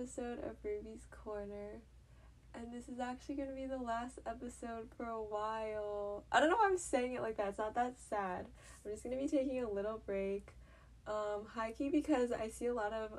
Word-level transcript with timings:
episode 0.00 0.38
of 0.38 0.56
Ruby's 0.64 1.06
Corner. 1.10 1.82
And 2.54 2.72
this 2.72 2.88
is 2.88 3.00
actually 3.00 3.34
going 3.34 3.50
to 3.50 3.54
be 3.54 3.66
the 3.66 3.76
last 3.76 4.18
episode 4.26 4.88
for 4.96 5.04
a 5.04 5.22
while. 5.22 6.24
I 6.32 6.40
don't 6.40 6.48
know 6.48 6.56
why 6.56 6.68
I'm 6.68 6.78
saying 6.78 7.14
it 7.14 7.20
like 7.20 7.36
that. 7.36 7.48
It's 7.48 7.58
not 7.58 7.74
that 7.74 7.96
sad. 8.08 8.46
I'm 8.82 8.90
just 8.90 9.04
going 9.04 9.14
to 9.14 9.22
be 9.22 9.28
taking 9.28 9.62
a 9.62 9.70
little 9.70 10.00
break. 10.06 10.54
Um, 11.06 11.44
high 11.54 11.72
key 11.72 11.90
because 11.90 12.32
I 12.32 12.48
see 12.48 12.66
a 12.66 12.72
lot 12.72 12.94
of 12.94 13.10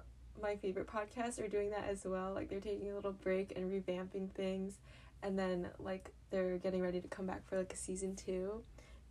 my 0.42 0.56
favorite 0.56 0.88
podcasts 0.88 1.40
are 1.40 1.48
doing 1.48 1.70
that 1.70 1.88
as 1.88 2.04
well. 2.04 2.34
Like 2.34 2.50
they're 2.50 2.60
taking 2.60 2.92
a 2.92 2.96
little 2.96 3.14
break 3.14 3.54
and 3.56 3.72
revamping 3.72 4.32
things 4.32 4.80
and 5.22 5.38
then 5.38 5.68
like 5.78 6.12
they're 6.32 6.58
getting 6.58 6.82
ready 6.82 7.00
to 7.00 7.08
come 7.08 7.28
back 7.28 7.48
for 7.48 7.60
like 7.60 7.74
a 7.74 7.78
season 7.78 8.16
2. 8.16 8.60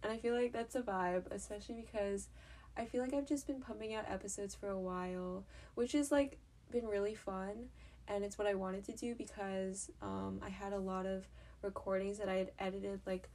And 0.02 0.12
I 0.12 0.16
feel 0.16 0.34
like 0.34 0.52
that's 0.52 0.74
a 0.74 0.82
vibe, 0.82 1.30
especially 1.30 1.76
because 1.76 2.26
I 2.76 2.84
feel 2.84 3.00
like 3.00 3.14
I've 3.14 3.28
just 3.28 3.46
been 3.46 3.60
pumping 3.60 3.94
out 3.94 4.06
episodes 4.08 4.56
for 4.56 4.70
a 4.70 4.78
while, 4.78 5.44
which 5.76 5.94
is 5.94 6.10
like 6.10 6.38
been 6.70 6.86
really 6.86 7.14
fun 7.14 7.68
and 8.08 8.24
it's 8.24 8.36
what 8.38 8.46
I 8.46 8.54
wanted 8.54 8.84
to 8.86 8.92
do 8.92 9.14
because 9.14 9.90
um, 10.02 10.40
I 10.44 10.48
had 10.48 10.72
a 10.72 10.78
lot 10.78 11.06
of 11.06 11.26
recordings 11.62 12.18
that 12.18 12.28
I 12.28 12.36
had 12.36 12.50
edited 12.58 13.00
like 13.06 13.28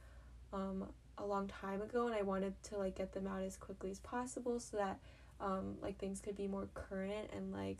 um, 0.52 0.86
a 1.18 1.24
long 1.24 1.48
time 1.48 1.80
ago 1.80 2.06
and 2.06 2.14
I 2.14 2.22
wanted 2.22 2.60
to 2.64 2.78
like 2.78 2.96
get 2.96 3.12
them 3.12 3.26
out 3.26 3.42
as 3.42 3.56
quickly 3.56 3.90
as 3.90 3.98
possible 4.00 4.60
so 4.60 4.76
that 4.76 4.98
um, 5.40 5.76
like 5.82 5.98
things 5.98 6.20
could 6.20 6.36
be 6.36 6.46
more 6.46 6.68
current 6.74 7.30
and 7.34 7.52
like 7.52 7.78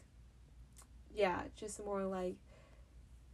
yeah 1.15 1.43
just 1.55 1.83
more 1.85 2.05
like 2.05 2.37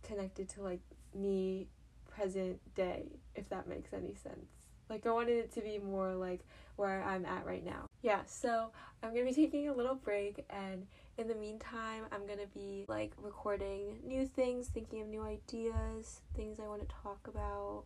connected 0.03 0.49
to 0.51 0.63
like 0.63 0.81
me 1.15 1.69
present 2.09 2.61
day 2.75 3.07
if 3.35 3.49
that 3.49 3.69
makes 3.69 3.93
any 3.93 4.15
sense. 4.15 4.51
Like 4.91 5.07
I 5.07 5.13
wanted 5.13 5.39
it 5.39 5.53
to 5.55 5.61
be 5.61 5.79
more 5.79 6.15
like 6.15 6.41
where 6.77 7.03
I'm 7.03 7.25
at 7.25 7.47
right 7.47 7.65
now. 7.65 7.87
Yeah 8.03 8.21
so 8.27 8.71
I'm 9.03 9.15
gonna 9.15 9.27
be 9.27 9.35
taking 9.35 9.69
a 9.69 9.73
little 9.73 9.95
break 9.95 10.45
and 10.51 10.87
in 11.19 11.29
the 11.29 11.35
meantime 11.35 12.05
I'm 12.11 12.27
gonna 12.27 12.47
be 12.55 12.85
like 12.89 13.13
recording 13.21 13.99
new 14.05 14.27
things 14.27 14.69
thinking 14.69 15.03
of 15.03 15.09
new 15.09 15.23
ideas 15.23 16.21
things 16.35 16.59
I 16.59 16.67
want 16.67 16.81
to 16.89 16.95
talk 17.03 17.27
about 17.29 17.85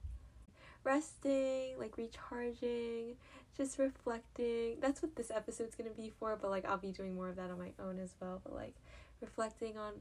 resting 0.84 1.78
like 1.78 1.96
recharging 1.96 3.16
just 3.56 3.78
reflecting 3.78 4.76
that's 4.80 5.02
what 5.02 5.16
this 5.16 5.30
episode's 5.30 5.74
gonna 5.74 5.90
be 5.90 6.12
for 6.18 6.36
but 6.40 6.50
like 6.50 6.64
I'll 6.64 6.76
be 6.76 6.92
doing 6.92 7.14
more 7.14 7.28
of 7.28 7.36
that 7.36 7.50
on 7.50 7.58
my 7.58 7.72
own 7.80 7.98
as 7.98 8.14
well 8.20 8.40
but 8.44 8.54
like 8.54 8.74
reflecting 9.20 9.76
on 9.76 9.94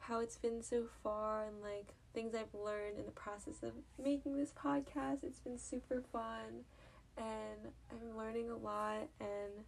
how 0.00 0.20
it's 0.20 0.36
been 0.36 0.62
so 0.62 0.84
far 1.02 1.44
and 1.44 1.60
like 1.62 1.94
things 2.12 2.34
I've 2.34 2.54
learned 2.54 2.98
in 2.98 3.06
the 3.06 3.12
process 3.12 3.62
of 3.62 3.72
making 4.02 4.36
this 4.36 4.52
podcast. 4.52 5.22
It's 5.22 5.38
been 5.38 5.58
super 5.58 6.02
fun 6.12 6.64
and 7.16 7.72
I'm 7.90 8.16
learning 8.16 8.50
a 8.50 8.56
lot 8.56 9.08
and 9.20 9.64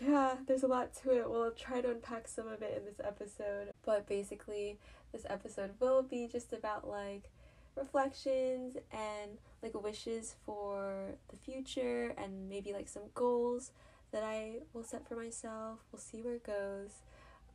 yeah, 0.00 0.36
there's 0.46 0.62
a 0.62 0.68
lot 0.68 0.94
to 1.02 1.10
it. 1.16 1.28
We'll 1.28 1.50
try 1.52 1.80
to 1.80 1.90
unpack 1.90 2.28
some 2.28 2.48
of 2.48 2.62
it 2.62 2.76
in 2.76 2.84
this 2.84 3.00
episode. 3.04 3.70
But 3.84 4.06
basically, 4.06 4.78
this 5.12 5.26
episode 5.28 5.70
will 5.80 6.02
be 6.02 6.28
just 6.30 6.52
about 6.52 6.88
like 6.88 7.30
reflections 7.76 8.76
and 8.92 9.38
like 9.62 9.80
wishes 9.80 10.34
for 10.44 11.14
the 11.28 11.36
future 11.36 12.14
and 12.18 12.48
maybe 12.48 12.72
like 12.72 12.88
some 12.88 13.04
goals 13.14 13.70
that 14.12 14.22
I 14.22 14.60
will 14.72 14.84
set 14.84 15.06
for 15.08 15.16
myself. 15.16 15.80
We'll 15.92 16.00
see 16.00 16.22
where 16.22 16.34
it 16.34 16.44
goes. 16.44 16.90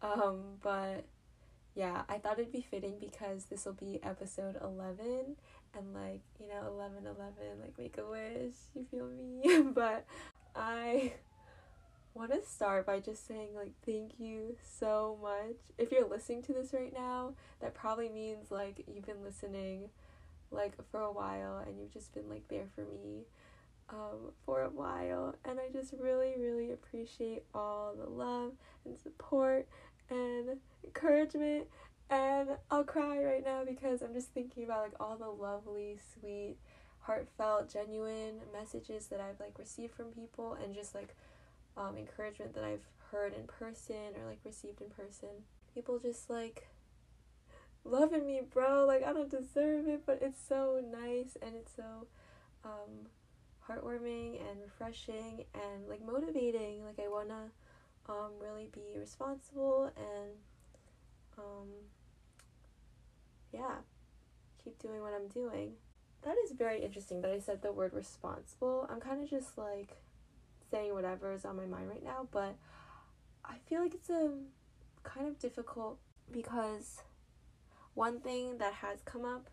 Um, 0.02 0.58
but 0.62 1.06
yeah, 1.76 2.04
I 2.10 2.18
thought 2.18 2.40
it'd 2.40 2.52
be 2.52 2.66
fitting 2.70 2.96
because 3.00 3.46
this 3.46 3.66
will 3.66 3.74
be 3.74 4.00
episode 4.04 4.58
11 4.62 5.36
and 5.76 5.94
like, 5.94 6.22
you 6.40 6.48
know, 6.48 6.68
11 6.68 7.06
11 7.06 7.24
like 7.62 7.78
make 7.78 7.98
a 7.98 8.06
wish, 8.06 8.56
you 8.76 8.86
feel 8.92 9.08
me? 9.08 9.72
but 9.74 10.06
I 10.56 11.14
want 12.14 12.32
to 12.32 12.48
start 12.48 12.86
by 12.86 13.00
just 13.00 13.28
saying 13.28 13.50
like 13.56 13.72
thank 13.86 14.20
you 14.20 14.56
so 14.62 15.18
much. 15.22 15.58
If 15.78 15.92
you're 15.92 16.08
listening 16.08 16.44
to 16.44 16.54
this 16.54 16.74
right 16.74 16.94
now, 16.94 17.34
that 17.60 17.74
probably 17.74 18.10
means 18.10 18.52
like 18.52 18.84
you've 18.94 19.06
been 19.06 19.24
listening 19.24 19.90
like 20.52 20.74
for 20.92 21.02
a 21.02 21.12
while 21.12 21.64
and 21.66 21.80
you've 21.80 21.94
just 21.94 22.14
been 22.14 22.30
like 22.30 22.48
there 22.48 22.68
for 22.76 22.82
me 22.82 23.24
um, 23.90 24.32
for 24.46 24.62
a 24.62 24.70
while 24.70 25.36
and 25.46 25.60
I 25.60 25.72
just 25.72 25.94
really 26.00 26.34
really 26.38 26.72
appreciate 26.72 27.44
all 27.54 27.96
the 27.96 28.10
love 28.10 28.54
and 28.86 28.98
support 28.98 29.68
and 30.10 30.58
encouragement 30.84 31.68
and 32.10 32.50
I'll 32.70 32.84
cry 32.84 33.24
right 33.24 33.44
now 33.44 33.64
because 33.66 34.02
I'm 34.02 34.14
just 34.14 34.30
thinking 34.34 34.64
about 34.64 34.84
like 34.84 34.94
all 35.00 35.16
the 35.16 35.30
lovely, 35.30 35.98
sweet, 36.20 36.58
heartfelt, 37.00 37.72
genuine 37.72 38.42
messages 38.54 39.08
that 39.08 39.20
I've 39.20 39.40
like 39.40 39.58
received 39.58 39.96
from 39.96 40.08
people 40.08 40.58
and 40.62 40.76
just 40.76 40.94
like 40.94 41.16
um, 41.78 41.98
encouragement 41.98 42.54
that 42.56 42.64
I've 42.64 42.86
heard 43.12 43.34
in 43.34 43.46
person 43.46 44.16
or 44.20 44.28
like 44.28 44.40
received 44.44 44.82
in 44.82 44.90
person. 44.90 45.30
People 45.74 46.00
just 46.00 46.30
like 46.30 46.68
loving 47.86 48.26
me, 48.26 48.42
bro. 48.48 48.86
Like 48.86 49.04
I 49.04 49.14
don't 49.14 49.30
deserve 49.30 49.88
it, 49.88 50.04
but 50.06 50.20
it's 50.22 50.42
so 50.48 50.82
nice 50.92 51.38
and 51.42 51.56
it's 51.56 51.76
so 51.76 52.08
um, 52.64 53.08
heartwarming 53.68 54.40
and 54.50 54.62
refreshing 54.62 55.46
and 55.54 55.88
like 55.88 56.06
motivating. 56.06 56.86
Like 56.86 57.00
I 57.04 57.10
wanna 57.10 57.52
um, 58.10 58.32
really 58.40 58.70
be 58.72 58.98
responsible 58.98 59.92
and 59.96 60.32
um, 61.38 61.70
yeah, 63.52 63.76
keep 64.64 64.80
doing 64.80 65.02
what 65.02 65.14
I'm 65.14 65.28
doing. 65.28 65.74
That 66.24 66.36
is 66.46 66.54
very 66.54 66.82
interesting 66.82 67.22
that 67.22 67.32
I 67.32 67.40
said 67.40 67.62
the 67.62 67.72
word 67.74 67.94
responsible. 67.94 68.88
I'm 68.90 69.02
kind 69.02 69.22
of 69.22 69.30
just 69.30 69.58
like 69.58 69.98
saying 70.74 70.94
whatever 70.94 71.32
is 71.32 71.46
on 71.46 71.56
my 71.56 71.66
mind 71.66 71.88
right 71.88 72.04
now, 72.04 72.28
but 72.32 72.56
I 73.46 73.56
feel 73.70 73.82
like 73.82 73.94
it's 73.94 74.10
a 74.10 74.26
um, 74.26 74.46
kind 75.04 75.28
of 75.28 75.38
difficult 75.38 76.00
because 76.32 77.02
one 77.94 78.20
thing 78.20 78.58
that 78.58 78.74
has 78.74 79.00
come 79.06 79.24
up 79.24 79.50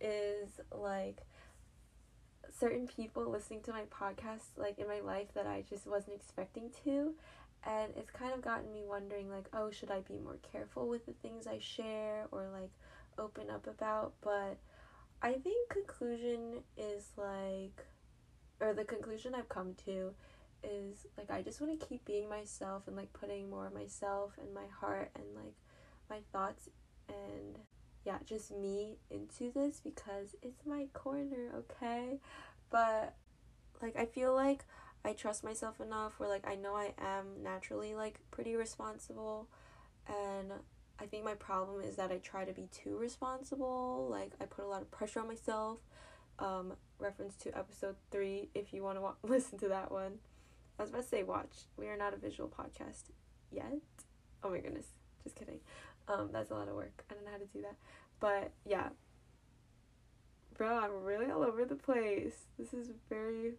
is 0.00 0.60
like 0.72 1.18
certain 2.58 2.88
people 2.88 3.30
listening 3.30 3.60
to 3.60 3.70
my 3.70 3.82
podcast 3.84 4.56
like 4.56 4.78
in 4.78 4.88
my 4.88 5.00
life 5.00 5.28
that 5.34 5.46
I 5.46 5.62
just 5.68 5.86
wasn't 5.86 6.16
expecting 6.16 6.70
to 6.84 7.14
and 7.64 7.92
it's 7.96 8.10
kind 8.10 8.32
of 8.34 8.42
gotten 8.42 8.72
me 8.72 8.82
wondering 8.86 9.30
like 9.30 9.46
oh 9.52 9.70
should 9.70 9.90
i 9.90 10.00
be 10.00 10.18
more 10.18 10.38
careful 10.52 10.88
with 10.88 11.04
the 11.06 11.12
things 11.12 11.46
i 11.46 11.58
share 11.58 12.26
or 12.30 12.46
like 12.52 12.70
open 13.18 13.50
up 13.50 13.66
about? 13.66 14.12
But 14.20 14.56
i 15.22 15.32
think 15.32 15.68
conclusion 15.68 16.62
is 16.76 17.10
like 17.16 17.86
or 18.60 18.72
the 18.72 18.84
conclusion 18.84 19.34
i've 19.34 19.48
come 19.48 19.74
to 19.84 20.14
is 20.66 21.06
like 21.16 21.30
i 21.30 21.42
just 21.42 21.60
want 21.60 21.78
to 21.78 21.86
keep 21.86 22.04
being 22.04 22.28
myself 22.28 22.82
and 22.86 22.96
like 22.96 23.12
putting 23.12 23.48
more 23.48 23.66
of 23.66 23.74
myself 23.74 24.32
and 24.40 24.52
my 24.52 24.66
heart 24.80 25.10
and 25.14 25.24
like 25.34 25.54
my 26.10 26.18
thoughts 26.32 26.68
and 27.08 27.58
yeah 28.04 28.18
just 28.24 28.50
me 28.50 28.96
into 29.10 29.50
this 29.52 29.80
because 29.82 30.34
it's 30.42 30.66
my 30.66 30.86
corner 30.92 31.52
okay 31.56 32.18
but 32.70 33.14
like 33.80 33.96
i 33.96 34.04
feel 34.04 34.34
like 34.34 34.64
I 35.06 35.12
trust 35.12 35.44
myself 35.44 35.80
enough 35.80 36.18
where 36.18 36.28
like 36.28 36.48
I 36.48 36.56
know 36.56 36.74
I 36.74 36.92
am 36.98 37.40
naturally 37.40 37.94
like 37.94 38.18
pretty 38.32 38.56
responsible 38.56 39.46
and 40.08 40.52
I 40.98 41.06
think 41.06 41.24
my 41.24 41.34
problem 41.34 41.80
is 41.80 41.96
that 41.96 42.10
I 42.10 42.18
try 42.18 42.44
to 42.44 42.52
be 42.52 42.68
too 42.72 42.96
responsible. 42.96 44.08
Like 44.10 44.32
I 44.40 44.46
put 44.46 44.64
a 44.64 44.68
lot 44.68 44.82
of 44.82 44.90
pressure 44.90 45.20
on 45.20 45.28
myself. 45.28 45.78
Um, 46.38 46.74
reference 46.98 47.34
to 47.36 47.56
episode 47.56 47.96
three 48.10 48.50
if 48.54 48.72
you 48.72 48.82
want 48.82 48.98
to 48.98 49.02
wa- 49.02 49.14
listen 49.22 49.58
to 49.58 49.68
that 49.68 49.92
one. 49.92 50.18
I 50.78 50.82
was 50.82 50.90
about 50.90 51.02
to 51.02 51.08
say 51.08 51.22
watch. 51.22 51.66
We 51.76 51.88
are 51.88 51.96
not 51.96 52.14
a 52.14 52.16
visual 52.16 52.48
podcast 52.48 53.04
yet. 53.50 53.72
Oh 54.42 54.50
my 54.50 54.58
goodness, 54.58 54.86
just 55.24 55.36
kidding. 55.36 55.60
Um, 56.08 56.30
that's 56.32 56.50
a 56.50 56.54
lot 56.54 56.68
of 56.68 56.74
work. 56.74 57.04
I 57.10 57.14
don't 57.14 57.24
know 57.24 57.32
how 57.32 57.38
to 57.38 57.46
do 57.46 57.62
that, 57.62 57.76
but 58.20 58.52
yeah, 58.64 58.88
bro, 60.56 60.78
I'm 60.78 61.02
really 61.02 61.30
all 61.30 61.42
over 61.42 61.64
the 61.64 61.74
place. 61.74 62.46
This 62.58 62.72
is 62.72 62.90
very 63.08 63.54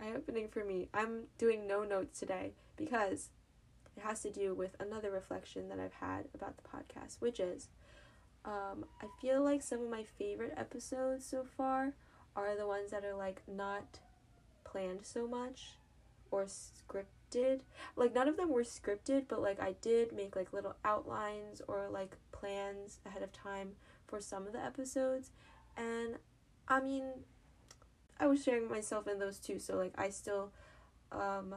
eye 0.00 0.12
opening 0.16 0.48
for 0.48 0.64
me. 0.64 0.88
I'm 0.92 1.24
doing 1.38 1.66
no 1.66 1.84
notes 1.84 2.20
today 2.20 2.52
because 2.76 3.30
it 3.96 4.02
has 4.02 4.22
to 4.22 4.30
do 4.30 4.54
with 4.54 4.76
another 4.80 5.10
reflection 5.10 5.68
that 5.68 5.80
I've 5.80 5.94
had 5.94 6.26
about 6.34 6.56
the 6.56 6.62
podcast, 6.62 7.20
which 7.20 7.40
is 7.40 7.68
um, 8.44 8.84
I 9.02 9.06
feel 9.20 9.42
like 9.42 9.62
some 9.62 9.82
of 9.82 9.90
my 9.90 10.04
favorite 10.04 10.54
episodes 10.56 11.26
so 11.26 11.44
far 11.56 11.94
are 12.36 12.56
the 12.56 12.66
ones 12.66 12.90
that 12.92 13.04
are 13.04 13.16
like 13.16 13.42
not 13.48 13.98
planned 14.64 15.04
so 15.04 15.26
much 15.26 15.78
or 16.30 16.44
scripted. 16.46 17.60
Like 17.96 18.14
none 18.14 18.28
of 18.28 18.36
them 18.36 18.50
were 18.50 18.62
scripted, 18.62 19.24
but 19.28 19.42
like 19.42 19.60
I 19.60 19.74
did 19.80 20.12
make 20.12 20.36
like 20.36 20.52
little 20.52 20.76
outlines 20.84 21.62
or 21.68 21.88
like 21.90 22.16
plans 22.32 23.00
ahead 23.06 23.22
of 23.22 23.32
time 23.32 23.72
for 24.06 24.20
some 24.20 24.46
of 24.46 24.52
the 24.52 24.64
episodes. 24.64 25.30
And 25.76 26.16
I 26.68 26.80
mean, 26.80 27.04
I 28.20 28.26
was 28.26 28.42
sharing 28.42 28.68
myself 28.68 29.06
in 29.06 29.18
those 29.18 29.38
too. 29.38 29.58
So 29.58 29.76
like 29.76 29.94
I 29.96 30.10
still 30.10 30.52
um 31.12 31.54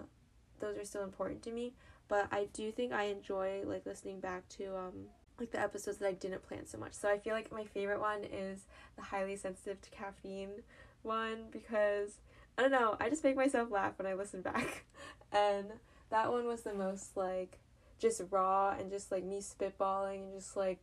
those 0.60 0.78
are 0.78 0.86
still 0.86 1.04
important 1.04 1.42
to 1.44 1.52
me, 1.52 1.74
but 2.08 2.28
I 2.32 2.48
do 2.54 2.72
think 2.72 2.94
I 2.94 3.06
enjoy 3.06 3.64
like 3.66 3.86
listening 3.86 4.20
back 4.20 4.48
to 4.50 4.76
um 4.78 5.08
like 5.40 5.52
the 5.52 5.60
episodes 5.60 5.98
that 5.98 6.08
I 6.08 6.14
didn't 6.14 6.48
plan 6.48 6.68
so 6.68 6.78
much. 6.78 6.94
So 6.94 7.10
I 7.10 7.18
feel 7.18 7.34
like 7.34 7.52
my 7.52 7.66
favorite 7.66 8.00
one 8.00 8.24
is 8.24 8.66
the 8.96 9.02
highly 9.02 9.36
sensitive 9.36 9.82
to 9.82 9.90
caffeine 9.90 10.62
one 11.02 11.46
because 11.52 12.20
I 12.62 12.70
don't 12.70 12.80
know, 12.80 12.96
I 13.00 13.10
just 13.10 13.24
make 13.24 13.36
myself 13.36 13.72
laugh 13.72 13.94
when 13.98 14.06
I 14.06 14.14
listen 14.14 14.42
back. 14.42 14.86
And 15.34 15.68
that 16.10 16.30
one 16.30 16.46
was 16.46 16.64
the 16.64 16.74
most 16.74 17.16
like 17.16 17.58
just 18.00 18.22
raw 18.32 18.76
and 18.78 18.92
just 18.92 19.14
like 19.14 19.24
me 19.24 19.40
spitballing 19.40 20.24
and 20.24 20.34
just 20.34 20.58
like 20.58 20.80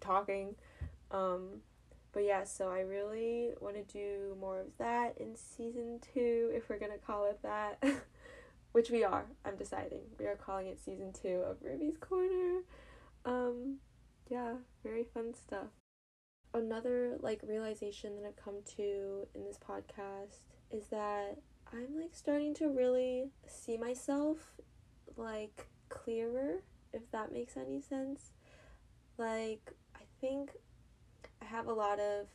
talking. 0.00 0.54
Um, 1.10 1.62
but 2.12 2.22
yeah, 2.22 2.44
so 2.44 2.70
I 2.70 2.82
really 2.82 3.50
want 3.60 3.74
to 3.74 3.82
do 3.92 4.36
more 4.40 4.60
of 4.60 4.68
that 4.78 5.18
in 5.18 5.34
season 5.34 5.98
two, 6.14 6.52
if 6.54 6.68
we're 6.68 6.78
gonna 6.78 6.96
call 6.96 7.26
it 7.28 7.40
that. 7.42 7.82
Which 8.72 8.88
we 8.88 9.02
are, 9.02 9.26
I'm 9.44 9.56
deciding. 9.56 10.02
We 10.16 10.26
are 10.26 10.36
calling 10.36 10.68
it 10.68 10.78
season 10.78 11.12
two 11.12 11.42
of 11.44 11.56
Ruby's 11.60 11.96
Corner. 11.98 12.60
Um, 13.24 13.78
yeah, 14.30 14.52
very 14.84 15.02
fun 15.12 15.34
stuff. 15.34 15.72
Another 16.54 17.16
like 17.20 17.40
realization 17.42 18.14
that 18.14 18.28
I've 18.28 18.36
come 18.36 18.62
to 18.76 19.26
in 19.34 19.44
this 19.44 19.58
podcast 19.58 20.52
is 20.72 20.86
that 20.88 21.38
I'm 21.72 21.96
like 21.98 22.14
starting 22.14 22.54
to 22.54 22.68
really 22.68 23.30
see 23.46 23.76
myself 23.76 24.38
like 25.16 25.68
clearer, 25.88 26.62
if 26.92 27.10
that 27.12 27.32
makes 27.32 27.56
any 27.56 27.80
sense. 27.80 28.32
Like, 29.18 29.72
I 29.94 30.04
think 30.20 30.50
I 31.40 31.44
have 31.44 31.66
a 31.66 31.72
lot 31.72 32.00
of, 32.00 32.26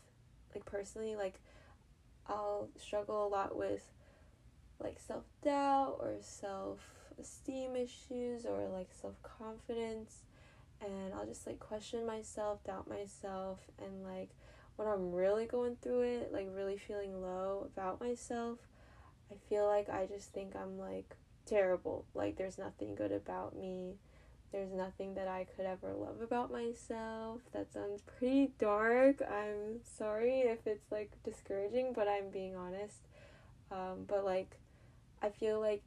like, 0.54 0.66
personally, 0.66 1.16
like, 1.16 1.42
I'll 2.28 2.70
struggle 2.78 3.26
a 3.26 3.30
lot 3.30 3.58
with, 3.58 3.84
like, 4.80 5.00
self 5.00 5.24
doubt 5.44 5.98
or 6.00 6.18
self 6.20 6.80
esteem 7.20 7.76
issues 7.76 8.46
or, 8.46 8.68
like, 8.72 8.90
self 8.94 9.16
confidence. 9.24 10.24
And 10.80 11.14
I'll 11.16 11.26
just, 11.26 11.48
like, 11.48 11.60
question 11.60 12.06
myself, 12.06 12.64
doubt 12.64 12.88
myself, 12.88 13.60
and, 13.84 14.04
like, 14.04 14.30
when 14.78 14.88
I'm 14.88 15.12
really 15.12 15.46
going 15.46 15.76
through 15.82 16.02
it, 16.02 16.32
like, 16.32 16.48
really 16.56 16.78
feeling 16.78 17.22
low 17.22 17.68
about 17.76 18.00
myself, 18.00 18.60
I 19.30 19.36
feel 19.50 19.68
like 19.68 19.90
I 19.90 20.06
just 20.06 20.30
think 20.30 20.56
I'm, 20.56 20.80
like, 20.80 21.16
terrible. 21.46 22.06
Like, 22.14 22.38
there's 22.38 22.58
nothing 22.58 22.96
good 22.96 23.12
about 23.12 23.56
me. 23.56 23.96
There's 24.52 24.72
nothing 24.72 25.16
that 25.16 25.28
I 25.28 25.46
could 25.56 25.66
ever 25.66 25.94
love 25.94 26.22
about 26.22 26.52
myself. 26.52 27.42
That 27.52 27.74
sounds 27.74 28.02
pretty 28.02 28.52
dark. 28.58 29.22
I'm 29.22 29.82
sorry 29.84 30.40
if 30.40 30.66
it's 30.66 30.90
like 30.90 31.12
discouraging, 31.26 31.92
but 31.94 32.08
I'm 32.08 32.30
being 32.30 32.56
honest. 32.56 33.00
Um, 33.72 34.06
but 34.08 34.24
like, 34.24 34.58
I 35.22 35.30
feel 35.30 35.60
like 35.60 35.84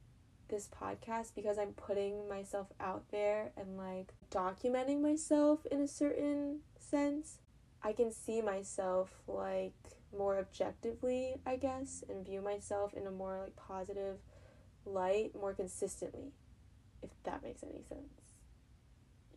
this 0.47 0.69
podcast, 0.69 1.33
because 1.35 1.57
I'm 1.57 1.73
putting 1.73 2.29
myself 2.29 2.67
out 2.79 3.05
there 3.09 3.51
and 3.57 3.77
like 3.77 4.13
documenting 4.29 5.01
myself 5.01 5.65
in 5.71 5.81
a 5.81 5.87
certain 5.87 6.59
sense, 6.77 7.39
I 7.83 7.93
can 7.93 8.11
see 8.11 8.41
myself 8.41 9.11
like 9.27 9.73
more 10.15 10.37
objectively, 10.37 11.35
I 11.45 11.55
guess, 11.55 12.03
and 12.09 12.25
view 12.25 12.41
myself 12.41 12.93
in 12.93 13.07
a 13.07 13.11
more 13.11 13.39
like 13.41 13.55
positive 13.55 14.17
light 14.85 15.31
more 15.39 15.53
consistently, 15.53 16.33
if 17.01 17.09
that 17.23 17.43
makes 17.43 17.63
any 17.63 17.83
sense. 17.87 18.35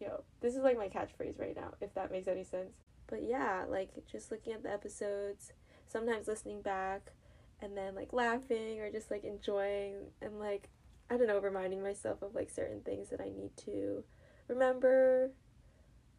Yo, 0.00 0.24
this 0.40 0.54
is 0.54 0.62
like 0.62 0.76
my 0.76 0.88
catchphrase 0.88 1.38
right 1.38 1.56
now, 1.56 1.72
if 1.80 1.94
that 1.94 2.10
makes 2.10 2.28
any 2.28 2.44
sense. 2.44 2.72
But 3.06 3.22
yeah, 3.22 3.64
like 3.68 3.90
just 4.10 4.30
looking 4.30 4.52
at 4.52 4.62
the 4.62 4.72
episodes, 4.72 5.52
sometimes 5.86 6.26
listening 6.26 6.62
back, 6.62 7.12
and 7.60 7.76
then 7.76 7.94
like 7.94 8.12
laughing 8.12 8.80
or 8.80 8.90
just 8.90 9.10
like 9.10 9.24
enjoying 9.24 9.94
and 10.20 10.38
like, 10.38 10.68
I 11.10 11.16
don't 11.16 11.28
know, 11.28 11.38
reminding 11.38 11.82
myself 11.82 12.22
of 12.22 12.34
like 12.34 12.50
certain 12.50 12.80
things 12.80 13.10
that 13.10 13.20
I 13.20 13.28
need 13.28 13.56
to 13.64 14.04
remember. 14.48 15.30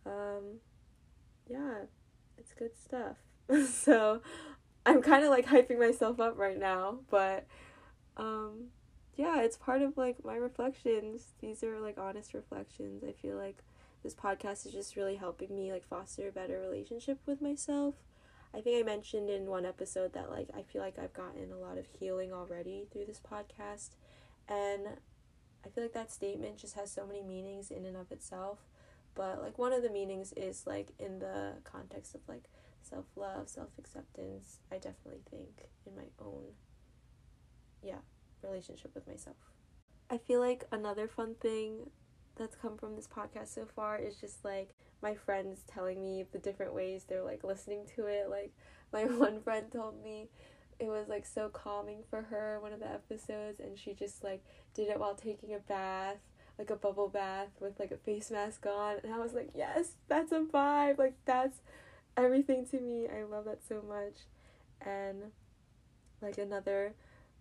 Um, 0.05 0.59
yeah, 1.47 1.85
it's 2.37 2.53
good 2.53 2.71
stuff. 2.77 3.17
so 3.69 4.21
I'm 4.85 5.01
kind 5.01 5.23
of 5.23 5.29
like 5.29 5.47
hyping 5.47 5.79
myself 5.79 6.19
up 6.19 6.37
right 6.37 6.59
now, 6.59 6.99
but 7.09 7.45
um, 8.17 8.67
yeah, 9.15 9.41
it's 9.41 9.57
part 9.57 9.81
of 9.81 9.97
like 9.97 10.23
my 10.23 10.35
reflections. 10.35 11.33
These 11.41 11.63
are 11.63 11.79
like 11.79 11.97
honest 11.97 12.33
reflections. 12.33 13.03
I 13.03 13.11
feel 13.11 13.37
like 13.37 13.63
this 14.03 14.13
podcast 14.13 14.65
is 14.65 14.73
just 14.73 14.95
really 14.95 15.15
helping 15.15 15.55
me 15.55 15.71
like 15.71 15.87
foster 15.87 16.27
a 16.27 16.31
better 16.31 16.59
relationship 16.59 17.19
with 17.25 17.41
myself. 17.41 17.95
I 18.53 18.61
think 18.61 18.79
I 18.79 18.85
mentioned 18.85 19.29
in 19.29 19.47
one 19.47 19.65
episode 19.65 20.13
that 20.13 20.29
like 20.29 20.49
I 20.55 20.61
feel 20.61 20.81
like 20.81 20.99
I've 20.99 21.13
gotten 21.13 21.51
a 21.51 21.57
lot 21.57 21.77
of 21.77 21.85
healing 21.87 22.31
already 22.31 22.87
through 22.91 23.05
this 23.05 23.19
podcast 23.19 23.89
and 24.47 24.87
I 25.65 25.69
feel 25.69 25.83
like 25.83 25.93
that 25.93 26.11
statement 26.11 26.57
just 26.57 26.75
has 26.75 26.91
so 26.91 27.05
many 27.05 27.23
meanings 27.23 27.71
in 27.71 27.85
and 27.85 27.97
of 27.97 28.11
itself. 28.11 28.59
But 29.15 29.41
like 29.41 29.57
one 29.57 29.73
of 29.73 29.81
the 29.81 29.89
meanings 29.89 30.33
is 30.33 30.67
like 30.67 30.89
in 30.99 31.19
the 31.19 31.53
context 31.63 32.15
of 32.15 32.21
like 32.27 32.43
self-love, 32.81 33.49
self-acceptance. 33.49 34.59
I 34.71 34.75
definitely 34.75 35.21
think 35.29 35.69
in 35.85 35.95
my 35.95 36.09
own 36.19 36.43
yeah, 37.81 37.99
relationship 38.43 38.93
with 38.93 39.07
myself. 39.07 39.37
I 40.09 40.17
feel 40.17 40.39
like 40.39 40.65
another 40.71 41.07
fun 41.07 41.35
thing 41.39 41.89
that's 42.35 42.55
come 42.55 42.77
from 42.77 42.95
this 42.95 43.07
podcast 43.07 43.53
so 43.53 43.65
far 43.75 43.97
is 43.97 44.17
just 44.17 44.43
like 44.43 44.69
my 45.01 45.15
friends 45.15 45.61
telling 45.67 46.01
me 46.01 46.25
the 46.31 46.39
different 46.39 46.73
ways 46.73 47.05
they're 47.07 47.23
like 47.23 47.43
listening 47.43 47.85
to 47.95 48.05
it. 48.05 48.29
Like 48.29 48.53
my 48.91 49.05
one 49.17 49.41
friend 49.41 49.71
told 49.71 50.01
me 50.03 50.27
it 50.79 50.87
was 50.87 51.07
like 51.07 51.25
so 51.25 51.49
calming 51.49 52.03
for 52.09 52.21
her 52.23 52.59
one 52.61 52.73
of 52.73 52.79
the 52.79 52.91
episodes 52.91 53.61
and 53.61 53.79
she 53.79 53.93
just 53.93 54.23
like 54.23 54.43
did 54.73 54.89
it 54.89 54.99
while 54.99 55.15
taking 55.15 55.53
a 55.53 55.59
bath 55.59 56.17
like 56.57 56.69
a 56.69 56.75
bubble 56.75 57.09
bath 57.09 57.49
with 57.59 57.79
like 57.79 57.91
a 57.91 57.97
face 57.97 58.31
mask 58.31 58.65
on. 58.65 58.97
And 59.03 59.13
I 59.13 59.19
was 59.19 59.33
like 59.33 59.49
yes 59.55 59.93
that's 60.07 60.31
a 60.31 60.39
vibe. 60.41 60.97
Like 60.97 61.15
that's 61.25 61.59
everything 62.17 62.65
to 62.67 62.79
me. 62.79 63.07
I 63.07 63.23
love 63.23 63.45
that 63.45 63.59
so 63.67 63.81
much. 63.87 64.25
And 64.81 65.31
like 66.21 66.37
another 66.37 66.93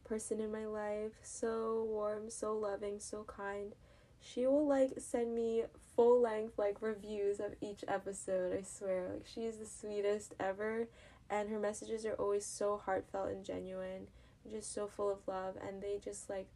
person 0.05 0.41
in 0.41 0.53
my 0.53 0.67
life, 0.67 1.13
so 1.23 1.87
warm, 1.89 2.31
so 2.31 2.55
loving, 2.55 3.01
so 3.01 3.25
kind. 3.25 3.73
She 4.21 4.47
will 4.47 4.67
like 4.67 4.93
send 4.99 5.35
me 5.35 5.65
full 5.95 6.21
length 6.21 6.59
like 6.59 6.81
reviews 6.81 7.41
of 7.41 7.55
each 7.61 7.85
episode, 7.89 8.57
I 8.57 8.63
swear. 8.63 9.09
Like 9.13 9.27
she 9.27 9.43
is 9.43 9.59
the 9.59 9.67
sweetest 9.67 10.35
ever. 10.41 10.89
And 11.31 11.49
her 11.49 11.59
messages 11.59 12.05
are 12.05 12.15
always 12.15 12.45
so 12.45 12.81
heartfelt 12.85 13.31
and 13.31 13.45
genuine. 13.45 14.09
Just 14.51 14.75
so 14.75 14.87
full 14.87 15.11
of 15.11 15.27
love. 15.27 15.57
And 15.67 15.83
they 15.83 15.99
just 16.03 16.29
like 16.29 16.49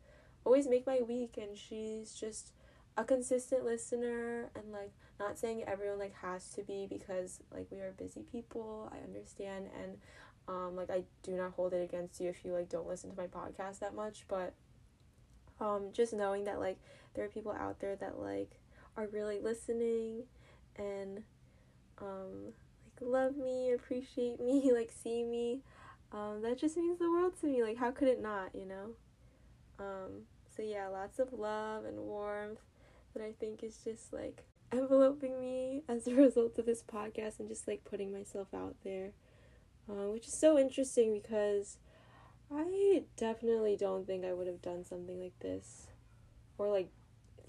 always 0.44 0.68
make 0.68 0.86
my 0.86 1.00
week 1.06 1.38
and 1.40 1.56
she's 1.56 2.14
just 2.14 2.52
a 2.96 3.04
consistent 3.04 3.64
listener 3.64 4.50
and 4.54 4.72
like 4.72 4.92
not 5.20 5.38
saying 5.38 5.62
everyone 5.66 5.98
like 5.98 6.14
has 6.22 6.48
to 6.50 6.62
be 6.62 6.86
because 6.88 7.40
like 7.52 7.66
we 7.70 7.78
are 7.78 7.92
busy 7.96 8.22
people 8.30 8.90
i 8.92 8.98
understand 9.04 9.66
and 9.82 9.98
um, 10.48 10.76
like 10.76 10.90
I 10.90 11.02
do 11.22 11.32
not 11.32 11.52
hold 11.52 11.74
it 11.74 11.82
against 11.82 12.20
you 12.20 12.30
if 12.30 12.44
you 12.44 12.52
like 12.52 12.68
don't 12.68 12.88
listen 12.88 13.10
to 13.10 13.16
my 13.16 13.26
podcast 13.26 13.80
that 13.80 13.94
much, 13.94 14.24
but 14.28 14.54
um, 15.60 15.90
just 15.92 16.12
knowing 16.12 16.44
that 16.44 16.58
like 16.58 16.78
there 17.14 17.24
are 17.24 17.28
people 17.28 17.52
out 17.52 17.80
there 17.80 17.96
that 17.96 18.18
like 18.18 18.52
are 18.96 19.06
really 19.08 19.40
listening 19.40 20.22
and 20.76 21.22
um, 22.00 22.54
like 22.84 23.08
love 23.08 23.36
me, 23.36 23.72
appreciate 23.72 24.40
me, 24.40 24.70
like 24.74 24.90
see 24.90 25.22
me. 25.22 25.60
Um, 26.10 26.40
that 26.42 26.56
just 26.56 26.78
means 26.78 26.98
the 26.98 27.10
world 27.10 27.38
to 27.40 27.46
me. 27.46 27.62
Like 27.62 27.76
how 27.76 27.90
could 27.90 28.08
it 28.08 28.22
not, 28.22 28.54
you 28.54 28.64
know? 28.64 28.90
Um, 29.78 30.22
so 30.54 30.62
yeah, 30.62 30.88
lots 30.88 31.18
of 31.18 31.32
love 31.32 31.84
and 31.84 31.98
warmth 31.98 32.60
that 33.14 33.22
I 33.22 33.32
think 33.38 33.62
is 33.62 33.78
just 33.84 34.12
like 34.12 34.44
enveloping 34.72 35.40
me 35.40 35.82
as 35.88 36.06
a 36.06 36.14
result 36.14 36.58
of 36.58 36.66
this 36.66 36.82
podcast 36.82 37.38
and 37.38 37.48
just 37.48 37.66
like 37.66 37.84
putting 37.84 38.12
myself 38.12 38.48
out 38.54 38.76
there 38.84 39.12
uh, 39.88 40.10
which 40.10 40.26
is 40.26 40.34
so 40.34 40.58
interesting 40.58 41.14
because 41.14 41.78
I 42.54 43.04
definitely 43.16 43.76
don't 43.76 44.06
think 44.06 44.24
I 44.24 44.32
would 44.32 44.46
have 44.46 44.62
done 44.62 44.84
something 44.84 45.20
like 45.20 45.38
this 45.40 45.86
or 46.58 46.70
like 46.70 46.90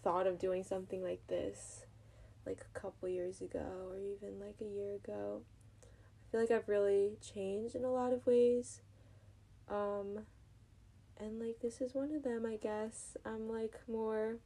thought 0.02 0.28
of 0.28 0.40
doing 0.40 0.64
something 0.64 1.04
like 1.04 1.26
this 1.28 1.86
like 2.46 2.62
a 2.62 2.80
couple 2.80 3.10
years 3.10 3.42
ago 3.42 3.90
or 3.90 3.98
even 3.98 4.40
like 4.40 4.56
a 4.62 4.74
year 4.74 4.96
ago. 4.96 5.42
I 5.84 6.32
feel 6.32 6.42
like 6.42 6.52
I've 6.52 6.70
really 6.70 7.18
changed 7.22 7.76
in 7.76 7.84
a 7.84 7.92
lot 7.92 8.14
of 8.14 8.26
ways. 8.26 8.82
Um 9.70 10.20
and 11.20 11.40
like 11.40 11.60
this 11.62 11.82
is 11.82 11.94
one 11.94 12.14
of 12.14 12.24
them, 12.24 12.46
I 12.46 12.56
guess. 12.56 13.18
I'm 13.26 13.50
like 13.50 13.80
more 13.88 14.38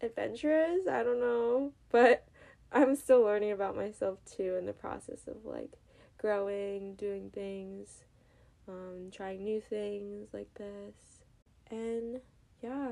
adventurous, 0.00 0.86
I 0.90 1.02
don't 1.02 1.20
know, 1.20 1.72
but 1.90 2.26
I'm 2.72 2.96
still 2.96 3.22
learning 3.22 3.52
about 3.52 3.76
myself 3.76 4.18
too 4.24 4.56
in 4.56 4.66
the 4.66 4.72
process 4.72 5.26
of 5.26 5.44
like 5.44 5.72
growing, 6.18 6.94
doing 6.94 7.30
things, 7.30 8.04
um, 8.68 9.10
trying 9.12 9.44
new 9.44 9.60
things 9.60 10.28
like 10.32 10.52
this. 10.54 11.24
And 11.70 12.20
yeah, 12.62 12.88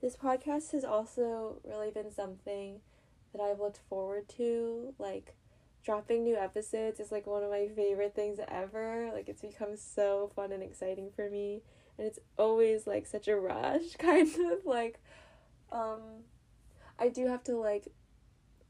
this 0.00 0.16
podcast 0.16 0.72
has 0.72 0.84
also 0.84 1.60
really 1.64 1.90
been 1.90 2.12
something 2.12 2.80
that 3.32 3.42
I've 3.42 3.60
looked 3.60 3.80
forward 3.88 4.28
to. 4.36 4.94
Like, 4.98 5.34
dropping 5.84 6.24
new 6.24 6.36
episodes 6.36 7.00
is 7.00 7.10
like 7.10 7.26
one 7.26 7.42
of 7.42 7.50
my 7.50 7.68
favorite 7.74 8.14
things 8.14 8.38
ever. 8.48 9.10
Like, 9.12 9.28
it's 9.28 9.42
become 9.42 9.76
so 9.76 10.30
fun 10.34 10.52
and 10.52 10.62
exciting 10.62 11.10
for 11.14 11.28
me. 11.28 11.62
And 11.98 12.06
it's 12.06 12.18
always 12.38 12.86
like 12.86 13.06
such 13.06 13.28
a 13.28 13.36
rush, 13.36 13.92
kind 13.98 14.28
of 14.52 14.64
like, 14.64 15.00
um, 15.72 16.00
I 16.98 17.08
do 17.08 17.26
have 17.26 17.44
to 17.44 17.56
like 17.56 17.88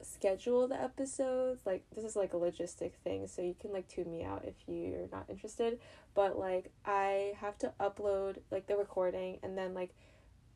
schedule 0.00 0.68
the 0.68 0.80
episodes 0.80 1.66
like 1.66 1.82
this 1.94 2.04
is 2.04 2.14
like 2.14 2.32
a 2.32 2.36
logistic 2.36 2.92
thing 3.02 3.26
so 3.26 3.42
you 3.42 3.54
can 3.60 3.72
like 3.72 3.88
tune 3.88 4.10
me 4.10 4.22
out 4.22 4.44
if 4.44 4.54
you're 4.66 5.08
not 5.10 5.24
interested 5.28 5.78
but 6.14 6.38
like 6.38 6.70
i 6.86 7.32
have 7.40 7.58
to 7.58 7.72
upload 7.80 8.36
like 8.50 8.66
the 8.68 8.76
recording 8.76 9.38
and 9.42 9.58
then 9.58 9.74
like 9.74 9.90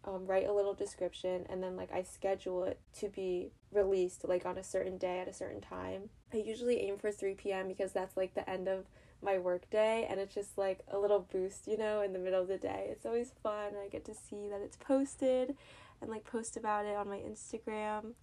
um, 0.05 0.27
write 0.27 0.49
a 0.49 0.53
little 0.53 0.75
description 0.75 1.47
and 1.49 1.63
then 1.63 1.77
like 1.77 1.93
I 1.93 2.03
schedule 2.03 2.65
it 2.65 2.81
to 2.99 3.09
be 3.09 3.51
released 3.73 4.25
like 4.27 4.45
on 4.45 4.59
a 4.59 4.65
certain 4.65 4.99
day 4.99 5.21
at 5.21 5.29
a 5.29 5.33
certain 5.33 5.61
time. 5.61 6.11
I 6.33 6.39
usually 6.39 6.81
aim 6.81 6.99
for 6.99 7.13
3 7.13 7.35
p.m. 7.35 7.69
because 7.69 7.93
that's 7.93 8.17
like 8.17 8.35
the 8.35 8.49
end 8.49 8.69
of 8.69 8.87
my 9.23 9.39
work 9.39 9.71
day 9.71 10.07
and 10.11 10.19
it's 10.19 10.35
just 10.35 10.59
like 10.59 10.81
a 10.91 10.99
little 10.99 11.27
boost, 11.33 11.69
you 11.69 11.79
know, 11.79 12.01
in 12.01 12.13
the 12.13 12.19
middle 12.19 12.43
of 12.43 12.49
the 12.49 12.59
day. 12.59 12.89
It's 12.91 13.07
always 13.07 13.33
fun. 13.43 13.73
I 13.83 13.89
get 13.89 14.05
to 14.07 14.15
see 14.15 14.49
that 14.49 14.61
it's 14.61 14.77
posted 14.77 15.57
and 16.01 16.11
like 16.11 16.25
post 16.25 16.57
about 16.57 16.85
it 16.85 16.97
on 16.97 17.09
my 17.09 17.19
Instagram 17.19 18.15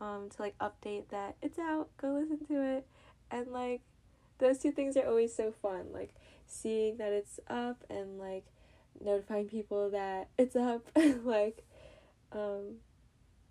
um, 0.00 0.28
to 0.30 0.42
like 0.42 0.56
update 0.58 1.08
that 1.10 1.36
it's 1.42 1.58
out, 1.58 1.88
go 2.00 2.12
listen 2.12 2.46
to 2.46 2.76
it. 2.76 2.86
And 3.30 3.48
like 3.48 3.82
those 4.38 4.58
two 4.58 4.72
things 4.72 4.96
are 4.96 5.06
always 5.06 5.34
so 5.34 5.52
fun. 5.52 5.86
Like 5.92 6.14
seeing 6.46 6.96
that 6.96 7.12
it's 7.12 7.38
up 7.48 7.84
and 7.90 8.18
like 8.18 8.46
notifying 9.00 9.48
people 9.48 9.90
that 9.90 10.28
it's 10.38 10.56
up. 10.56 10.86
like, 11.24 11.64
um, 12.32 12.76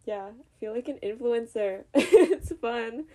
yeah, 0.05 0.27
I 0.27 0.59
feel 0.59 0.73
like 0.73 0.87
an 0.87 0.99
influencer. 1.03 1.83
it's 1.93 2.51
fun. 2.61 3.05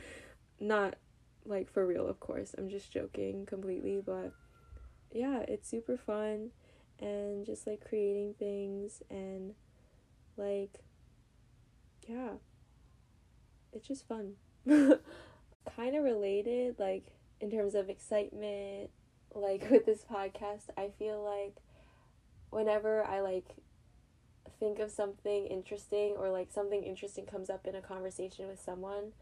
Not 0.60 0.96
like 1.44 1.72
for 1.72 1.86
real, 1.86 2.06
of 2.06 2.20
course. 2.20 2.54
I'm 2.56 2.68
just 2.68 2.90
joking 2.90 3.46
completely, 3.46 4.00
but 4.04 4.32
yeah, 5.12 5.40
it's 5.40 5.68
super 5.68 5.96
fun 5.96 6.50
and 7.00 7.44
just 7.44 7.66
like 7.66 7.86
creating 7.86 8.34
things 8.38 9.02
and 9.10 9.54
like 10.36 10.80
yeah. 12.08 12.34
It's 13.72 13.88
just 13.88 14.06
fun. 14.06 14.34
kind 14.68 15.96
of 15.96 16.04
related 16.04 16.78
like 16.78 17.12
in 17.40 17.50
terms 17.50 17.74
of 17.74 17.88
excitement 17.88 18.90
like 19.34 19.68
with 19.70 19.86
this 19.86 20.04
podcast, 20.10 20.68
I 20.76 20.90
feel 20.98 21.22
like 21.22 21.56
whenever 22.54 23.04
I 23.04 23.20
like 23.20 23.56
think 24.60 24.78
of 24.78 24.90
something 24.90 25.46
interesting 25.46 26.14
or 26.16 26.30
like 26.30 26.52
something 26.52 26.82
interesting 26.84 27.26
comes 27.26 27.50
up 27.50 27.66
in 27.66 27.74
a 27.74 27.80
conversation 27.80 28.46
with 28.46 28.60
someone, 28.60 29.12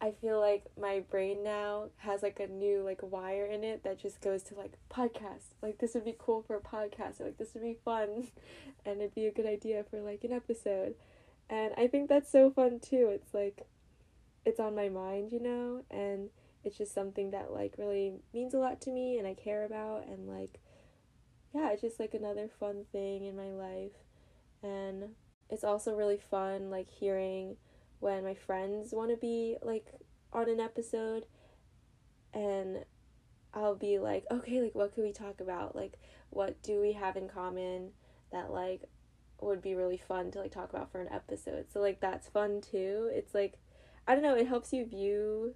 I 0.00 0.12
feel 0.12 0.40
like 0.40 0.64
my 0.80 1.00
brain 1.10 1.44
now 1.44 1.90
has 1.98 2.22
like 2.22 2.40
a 2.40 2.46
new 2.46 2.82
like 2.82 3.00
wire 3.02 3.44
in 3.44 3.62
it 3.64 3.84
that 3.84 3.98
just 3.98 4.20
goes 4.22 4.42
to 4.44 4.54
like 4.54 4.72
podcast. 4.90 5.52
Like 5.62 5.78
this 5.78 5.94
would 5.94 6.06
be 6.06 6.16
cool 6.18 6.42
for 6.42 6.56
a 6.56 6.60
podcast. 6.60 7.20
Or, 7.20 7.24
like 7.24 7.38
this 7.38 7.52
would 7.54 7.62
be 7.62 7.76
fun 7.84 8.28
and 8.86 9.00
it'd 9.00 9.14
be 9.14 9.26
a 9.26 9.32
good 9.32 9.46
idea 9.46 9.84
for 9.90 10.00
like 10.00 10.24
an 10.24 10.32
episode. 10.32 10.94
And 11.50 11.74
I 11.76 11.86
think 11.86 12.08
that's 12.08 12.32
so 12.32 12.50
fun 12.50 12.80
too. 12.80 13.10
It's 13.12 13.34
like 13.34 13.66
it's 14.46 14.60
on 14.60 14.74
my 14.74 14.88
mind, 14.88 15.32
you 15.32 15.40
know, 15.40 15.82
and 15.90 16.30
it's 16.64 16.78
just 16.78 16.94
something 16.94 17.30
that 17.32 17.52
like 17.52 17.74
really 17.76 18.14
means 18.32 18.54
a 18.54 18.58
lot 18.58 18.80
to 18.82 18.90
me 18.90 19.18
and 19.18 19.26
I 19.26 19.34
care 19.34 19.64
about 19.64 20.06
and 20.06 20.26
like 20.26 20.60
yeah, 21.54 21.70
it's 21.70 21.82
just 21.82 22.00
like 22.00 22.14
another 22.14 22.48
fun 22.58 22.84
thing 22.90 23.24
in 23.24 23.36
my 23.36 23.50
life. 23.50 23.92
And 24.62 25.10
it's 25.48 25.64
also 25.64 25.94
really 25.94 26.18
fun 26.18 26.68
like 26.68 26.90
hearing 26.90 27.56
when 28.00 28.24
my 28.24 28.34
friends 28.34 28.92
want 28.92 29.10
to 29.10 29.16
be 29.16 29.56
like 29.62 29.86
on 30.32 30.50
an 30.50 30.58
episode 30.58 31.26
and 32.32 32.84
I'll 33.54 33.76
be 33.76 34.00
like, 34.00 34.24
okay, 34.30 34.60
like 34.60 34.74
what 34.74 34.94
could 34.94 35.04
we 35.04 35.12
talk 35.12 35.40
about? 35.40 35.76
Like 35.76 35.94
what 36.30 36.60
do 36.62 36.80
we 36.80 36.92
have 36.92 37.16
in 37.16 37.28
common 37.28 37.90
that 38.32 38.50
like 38.50 38.82
would 39.40 39.62
be 39.62 39.76
really 39.76 39.98
fun 39.98 40.32
to 40.32 40.40
like 40.40 40.50
talk 40.50 40.70
about 40.70 40.90
for 40.90 41.00
an 41.00 41.12
episode. 41.12 41.66
So 41.72 41.80
like 41.80 42.00
that's 42.00 42.28
fun 42.28 42.60
too. 42.62 43.10
It's 43.12 43.32
like 43.32 43.58
I 44.08 44.14
don't 44.14 44.24
know, 44.24 44.34
it 44.34 44.48
helps 44.48 44.72
you 44.72 44.84
view 44.84 45.54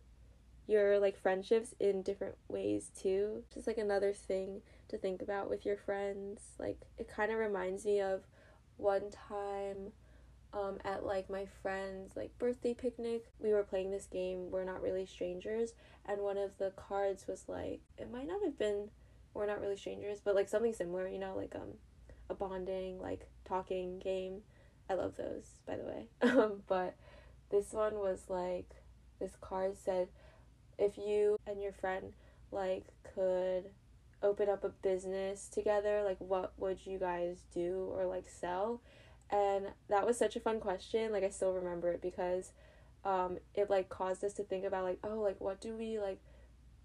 your 0.68 1.00
like 1.00 1.18
friendships 1.18 1.74
in 1.80 2.02
different 2.02 2.36
ways 2.46 2.92
too. 2.96 3.42
Just 3.52 3.66
like 3.66 3.78
another 3.78 4.12
thing 4.12 4.62
to 4.88 4.98
think 4.98 5.22
about 5.22 5.50
with 5.50 5.64
your 5.66 5.76
friends. 5.76 6.40
Like 6.58 6.80
it 6.98 7.08
kind 7.08 7.32
of 7.32 7.38
reminds 7.38 7.84
me 7.84 8.00
of 8.00 8.22
one 8.76 9.10
time 9.10 9.92
um, 10.52 10.78
at 10.84 11.04
like 11.04 11.28
my 11.28 11.46
friend's 11.62 12.16
like 12.16 12.36
birthday 12.38 12.74
picnic. 12.74 13.24
We 13.38 13.52
were 13.52 13.62
playing 13.62 13.90
this 13.90 14.06
game. 14.06 14.50
We're 14.50 14.64
not 14.64 14.82
really 14.82 15.06
strangers, 15.06 15.72
and 16.06 16.22
one 16.22 16.38
of 16.38 16.56
the 16.58 16.72
cards 16.76 17.26
was 17.26 17.44
like 17.48 17.80
it 17.98 18.10
might 18.10 18.26
not 18.28 18.42
have 18.44 18.58
been 18.58 18.90
we're 19.34 19.46
not 19.46 19.60
really 19.60 19.76
strangers, 19.76 20.20
but 20.24 20.34
like 20.34 20.48
something 20.48 20.72
similar. 20.74 21.08
You 21.08 21.18
know, 21.18 21.34
like 21.36 21.54
um 21.54 21.74
a 22.30 22.34
bonding 22.34 23.00
like 23.00 23.28
talking 23.44 23.98
game. 23.98 24.42
I 24.90 24.94
love 24.94 25.16
those 25.16 25.46
by 25.66 25.76
the 25.76 25.84
way. 25.84 26.06
um, 26.22 26.62
but 26.66 26.94
this 27.50 27.72
one 27.72 27.94
was 27.94 28.24
like 28.28 28.70
this 29.20 29.32
card 29.40 29.76
said 29.76 30.08
if 30.78 30.96
you 30.96 31.36
and 31.46 31.62
your 31.62 31.72
friend 31.72 32.12
like 32.52 32.84
could 33.14 33.64
open 34.22 34.48
up 34.48 34.64
a 34.64 34.68
business 34.68 35.48
together, 35.48 36.02
like 36.04 36.18
what 36.18 36.52
would 36.58 36.86
you 36.86 36.98
guys 36.98 37.44
do 37.54 37.90
or 37.94 38.06
like 38.06 38.28
sell? 38.28 38.80
And 39.30 39.66
that 39.88 40.06
was 40.06 40.16
such 40.18 40.36
a 40.36 40.40
fun 40.40 40.60
question. 40.60 41.12
Like 41.12 41.24
I 41.24 41.30
still 41.30 41.52
remember 41.52 41.90
it 41.92 42.02
because 42.02 42.52
um 43.04 43.38
it 43.54 43.70
like 43.70 43.88
caused 43.88 44.24
us 44.24 44.32
to 44.34 44.42
think 44.42 44.64
about 44.64 44.82
like 44.82 44.98
oh 45.04 45.20
like 45.20 45.40
what 45.40 45.60
do 45.60 45.76
we 45.76 46.00
like 46.00 46.18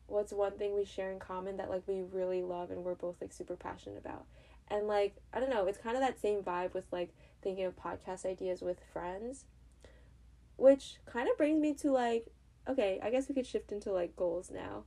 what's 0.06 0.32
one 0.32 0.52
thing 0.52 0.76
we 0.76 0.86
share 0.86 1.12
in 1.12 1.18
common 1.18 1.58
that 1.58 1.70
like 1.70 1.82
we 1.88 2.04
really 2.12 2.44
love 2.44 2.70
and 2.70 2.84
we're 2.84 2.94
both 2.94 3.16
like 3.22 3.34
super 3.34 3.56
passionate 3.56 3.98
about. 3.98 4.26
And 4.70 4.88
like 4.88 5.16
I 5.34 5.40
don't 5.40 5.50
know, 5.50 5.66
it's 5.66 5.78
kind 5.78 5.96
of 5.96 6.02
that 6.02 6.20
same 6.20 6.42
vibe 6.42 6.74
with 6.74 6.86
like 6.92 7.14
thinking 7.42 7.66
of 7.66 7.76
podcast 7.76 8.26
ideas 8.26 8.62
with 8.62 8.78
friends. 8.92 9.46
Which 10.56 10.98
kind 11.06 11.28
of 11.28 11.38
brings 11.38 11.60
me 11.60 11.74
to 11.76 11.92
like 11.92 12.28
okay, 12.68 13.00
I 13.04 13.10
guess 13.10 13.28
we 13.28 13.36
could 13.36 13.48
shift 13.48 13.72
into 13.72 13.92
like 13.92 14.16
goals 14.16 14.52
now. 14.54 14.84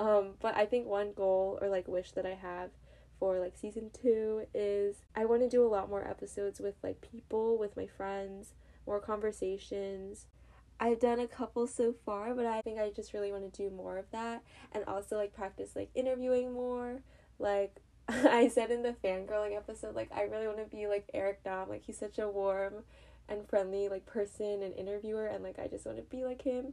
Um, 0.00 0.30
but 0.40 0.56
I 0.56 0.64
think 0.64 0.86
one 0.86 1.12
goal 1.12 1.58
or 1.60 1.68
like 1.68 1.86
wish 1.86 2.12
that 2.12 2.24
I 2.24 2.34
have 2.34 2.70
for 3.18 3.38
like 3.38 3.52
season 3.54 3.90
two 3.92 4.46
is 4.54 5.02
I 5.14 5.26
want 5.26 5.42
to 5.42 5.48
do 5.48 5.64
a 5.64 5.68
lot 5.68 5.90
more 5.90 6.08
episodes 6.08 6.58
with 6.58 6.74
like 6.82 7.02
people, 7.02 7.58
with 7.58 7.76
my 7.76 7.86
friends, 7.86 8.54
more 8.86 8.98
conversations. 8.98 10.24
I've 10.80 10.98
done 10.98 11.20
a 11.20 11.26
couple 11.26 11.66
so 11.66 11.94
far, 12.06 12.34
but 12.34 12.46
I 12.46 12.62
think 12.62 12.80
I 12.80 12.88
just 12.88 13.12
really 13.12 13.30
want 13.30 13.52
to 13.52 13.62
do 13.62 13.68
more 13.68 13.98
of 13.98 14.10
that 14.12 14.42
and 14.72 14.82
also 14.86 15.18
like 15.18 15.34
practice 15.34 15.76
like 15.76 15.90
interviewing 15.94 16.54
more. 16.54 17.02
Like 17.38 17.82
I 18.08 18.48
said 18.48 18.70
in 18.70 18.82
the 18.82 18.96
fangirling 19.04 19.54
episode, 19.54 19.94
like 19.94 20.10
I 20.16 20.22
really 20.22 20.46
want 20.46 20.58
to 20.58 20.76
be 20.76 20.86
like 20.86 21.10
Eric 21.12 21.40
Nam. 21.44 21.68
Like 21.68 21.82
he's 21.84 21.98
such 21.98 22.18
a 22.18 22.26
warm 22.26 22.84
and 23.28 23.46
friendly 23.46 23.90
like 23.90 24.06
person 24.06 24.62
and 24.62 24.74
interviewer 24.74 25.26
and 25.26 25.44
like 25.44 25.58
I 25.58 25.68
just 25.68 25.84
want 25.84 25.98
to 25.98 26.04
be 26.04 26.24
like 26.24 26.40
him 26.40 26.72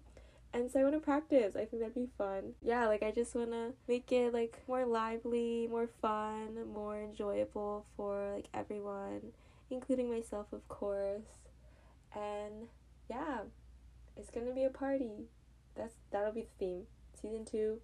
and 0.54 0.72
so 0.72 0.80
I 0.80 0.84
want 0.84 0.96
to 0.96 1.01
practice. 1.01 1.56
I 1.56 1.66
think 1.66 1.82
that'd 1.82 1.96
be 1.96 2.10
fun. 2.18 2.54
Yeah, 2.62 2.88
like 2.88 3.04
I 3.04 3.12
just 3.12 3.36
want 3.36 3.51
to 3.51 3.74
make 3.88 4.12
it 4.12 4.34
like 4.34 4.62
more 4.68 4.86
lively, 4.86 5.68
more 5.70 5.89
fun, 6.01 6.58
more 6.74 7.01
enjoyable 7.01 7.86
for 7.96 8.34
like 8.36 8.48
everyone, 8.54 9.34
including 9.70 10.10
myself, 10.10 10.48
of 10.54 10.68
course. 10.68 11.22
And 12.16 12.68
yeah, 13.10 13.39
it's 14.16 14.32
gonna 14.32 14.54
be 14.54 14.63
a 14.63 14.70
party. 14.70 15.27
That's 15.75 15.94
that'll 16.12 16.32
be 16.32 16.42
the 16.42 16.66
theme. 16.66 16.84
Season 17.22 17.46
two, 17.46 17.80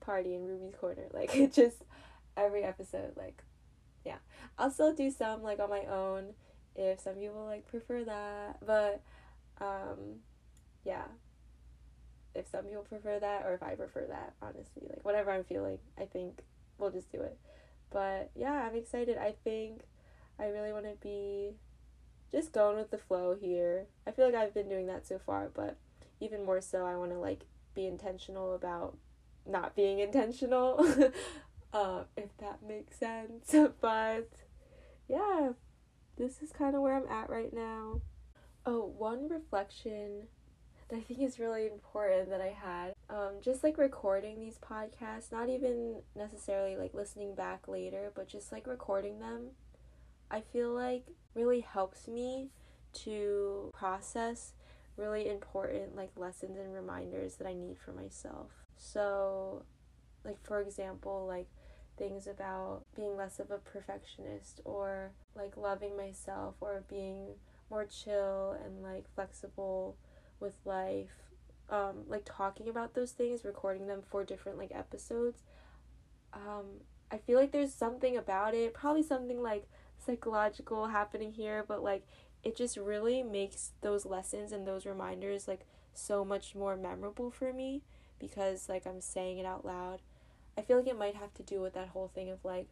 party 0.00 0.34
in 0.34 0.46
Ruby's 0.46 0.74
Corner. 0.78 1.06
Like 1.12 1.34
it 1.36 1.52
just 1.52 1.84
every 2.36 2.64
episode. 2.64 3.16
Like 3.16 3.42
yeah, 4.04 4.18
I'll 4.58 4.70
still 4.70 4.94
do 4.94 5.10
some 5.10 5.42
like 5.42 5.60
on 5.60 5.70
my 5.70 5.84
own 5.84 6.34
if 6.74 7.00
some 7.00 7.14
people 7.14 7.44
like 7.44 7.66
prefer 7.66 8.04
that. 8.04 8.58
But 8.64 9.02
um, 9.60 10.20
yeah, 10.84 11.04
if 12.34 12.46
some 12.48 12.64
people 12.64 12.82
prefer 12.82 13.18
that 13.18 13.44
or 13.44 13.54
if 13.54 13.62
I 13.62 13.74
prefer 13.74 14.06
that, 14.08 14.34
honestly. 14.42 14.86
Like 14.88 15.04
whatever 15.04 15.30
I'm 15.30 15.44
feeling, 15.44 15.78
I 15.98 16.04
think 16.04 16.40
we'll 16.78 16.90
just 16.90 17.10
do 17.10 17.20
it. 17.20 17.38
But 17.90 18.30
yeah, 18.34 18.68
I'm 18.68 18.76
excited. 18.76 19.16
I 19.18 19.34
think 19.44 19.82
I 20.38 20.46
really 20.46 20.72
want 20.72 20.84
to 20.84 20.96
be 21.02 21.56
just 22.30 22.52
going 22.52 22.76
with 22.76 22.90
the 22.90 22.98
flow 22.98 23.36
here. 23.40 23.86
I 24.06 24.10
feel 24.10 24.26
like 24.26 24.34
I've 24.34 24.54
been 24.54 24.68
doing 24.68 24.86
that 24.86 25.06
so 25.06 25.18
far, 25.18 25.50
but 25.52 25.76
even 26.20 26.44
more 26.44 26.60
so 26.60 26.84
I 26.84 26.96
want 26.96 27.12
to 27.12 27.18
like 27.18 27.44
be 27.74 27.86
intentional 27.86 28.54
about 28.54 28.96
not 29.46 29.74
being 29.74 29.98
intentional. 30.00 30.80
uh, 31.72 32.02
if 32.16 32.36
that 32.38 32.60
makes 32.66 32.98
sense. 32.98 33.54
but 33.80 34.28
yeah, 35.08 35.50
this 36.16 36.42
is 36.42 36.52
kind 36.52 36.74
of 36.74 36.82
where 36.82 36.96
I'm 36.96 37.08
at 37.08 37.30
right 37.30 37.52
now. 37.52 38.00
Oh, 38.66 38.92
one 38.98 39.28
reflection 39.28 40.28
that 40.88 40.96
I 40.96 41.00
think 41.00 41.20
is 41.20 41.38
really 41.38 41.66
important 41.66 42.30
that 42.30 42.40
I 42.40 42.54
had. 42.60 42.94
Um, 43.10 43.34
just 43.42 43.62
like 43.62 43.78
recording 43.78 44.40
these 44.40 44.58
podcasts, 44.58 45.30
not 45.30 45.48
even 45.48 46.02
necessarily 46.16 46.76
like 46.76 46.94
listening 46.94 47.34
back 47.34 47.68
later, 47.68 48.12
but 48.14 48.28
just 48.28 48.52
like 48.52 48.66
recording 48.66 49.20
them, 49.20 49.50
I 50.30 50.40
feel 50.40 50.72
like 50.72 51.04
really 51.34 51.60
helps 51.60 52.08
me 52.08 52.50
to 53.04 53.70
process 53.72 54.54
really 54.96 55.28
important 55.28 55.94
like 55.94 56.10
lessons 56.16 56.58
and 56.58 56.74
reminders 56.74 57.36
that 57.36 57.46
I 57.46 57.54
need 57.54 57.78
for 57.78 57.92
myself. 57.92 58.50
So, 58.76 59.62
like 60.24 60.42
for 60.42 60.60
example, 60.60 61.26
like 61.26 61.48
things 61.96 62.26
about 62.26 62.82
being 62.94 63.16
less 63.16 63.38
of 63.38 63.50
a 63.50 63.58
perfectionist 63.58 64.60
or 64.64 65.10
like 65.34 65.56
loving 65.56 65.96
myself 65.96 66.54
or 66.60 66.84
being 66.88 67.34
more 67.70 67.84
chill 67.84 68.56
and 68.64 68.82
like 68.82 69.04
flexible 69.14 69.96
with 70.40 70.54
life 70.64 71.10
um 71.70 72.04
like 72.08 72.22
talking 72.24 72.68
about 72.68 72.94
those 72.94 73.12
things 73.12 73.44
recording 73.44 73.86
them 73.86 74.02
for 74.08 74.24
different 74.24 74.58
like 74.58 74.70
episodes 74.74 75.42
um 76.32 76.64
i 77.10 77.18
feel 77.18 77.38
like 77.38 77.52
there's 77.52 77.74
something 77.74 78.16
about 78.16 78.54
it 78.54 78.72
probably 78.72 79.02
something 79.02 79.42
like 79.42 79.66
psychological 80.04 80.86
happening 80.86 81.32
here, 81.32 81.64
but 81.66 81.82
like 81.82 82.06
it 82.44 82.56
just 82.56 82.76
really 82.76 83.22
makes 83.22 83.72
those 83.80 84.06
lessons 84.06 84.52
and 84.52 84.66
those 84.66 84.86
reminders 84.86 85.48
like 85.48 85.66
so 85.92 86.24
much 86.24 86.54
more 86.54 86.76
memorable 86.76 87.30
for 87.30 87.52
me 87.52 87.82
because 88.18 88.68
like 88.68 88.86
I'm 88.86 89.00
saying 89.00 89.38
it 89.38 89.46
out 89.46 89.64
loud. 89.64 90.00
I 90.56 90.62
feel 90.62 90.78
like 90.78 90.88
it 90.88 90.98
might 90.98 91.14
have 91.14 91.34
to 91.34 91.42
do 91.42 91.60
with 91.60 91.74
that 91.74 91.88
whole 91.88 92.08
thing 92.08 92.30
of 92.30 92.44
like 92.44 92.68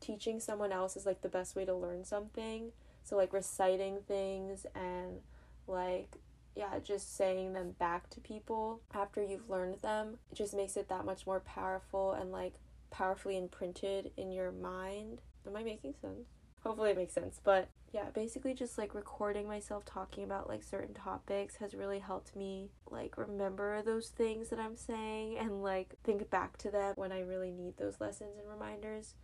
teaching 0.00 0.40
someone 0.40 0.72
else 0.72 0.96
is 0.96 1.06
like 1.06 1.22
the 1.22 1.28
best 1.28 1.54
way 1.56 1.64
to 1.64 1.74
learn 1.74 2.04
something. 2.04 2.72
So 3.04 3.16
like 3.16 3.32
reciting 3.32 3.98
things 4.06 4.66
and 4.74 5.20
like 5.66 6.16
yeah, 6.58 6.80
just 6.82 7.16
saying 7.16 7.52
them 7.52 7.76
back 7.78 8.10
to 8.10 8.20
people 8.20 8.80
after 8.92 9.22
you've 9.22 9.48
learned 9.48 9.76
them, 9.76 10.18
it 10.32 10.34
just 10.34 10.56
makes 10.56 10.76
it 10.76 10.88
that 10.88 11.04
much 11.04 11.24
more 11.24 11.38
powerful 11.38 12.12
and 12.12 12.32
like 12.32 12.54
powerfully 12.90 13.36
imprinted 13.36 14.10
in 14.16 14.32
your 14.32 14.50
mind. 14.50 15.20
Am 15.46 15.54
I 15.54 15.62
making 15.62 15.94
sense? 16.00 16.26
Hopefully 16.64 16.90
it 16.90 16.96
makes 16.96 17.12
sense. 17.14 17.40
But 17.44 17.68
yeah, 17.92 18.10
basically 18.12 18.54
just 18.54 18.76
like 18.76 18.92
recording 18.96 19.46
myself 19.46 19.84
talking 19.84 20.24
about 20.24 20.48
like 20.48 20.64
certain 20.64 20.94
topics 20.94 21.54
has 21.56 21.74
really 21.74 22.00
helped 22.00 22.34
me 22.34 22.70
like 22.90 23.16
remember 23.16 23.80
those 23.80 24.08
things 24.08 24.48
that 24.48 24.58
I'm 24.58 24.76
saying 24.76 25.38
and 25.38 25.62
like 25.62 25.94
think 26.02 26.28
back 26.28 26.58
to 26.58 26.72
them 26.72 26.94
when 26.96 27.12
I 27.12 27.20
really 27.20 27.52
need 27.52 27.76
those 27.76 28.00
lessons 28.00 28.36
and 28.36 28.50
reminders. 28.50 29.14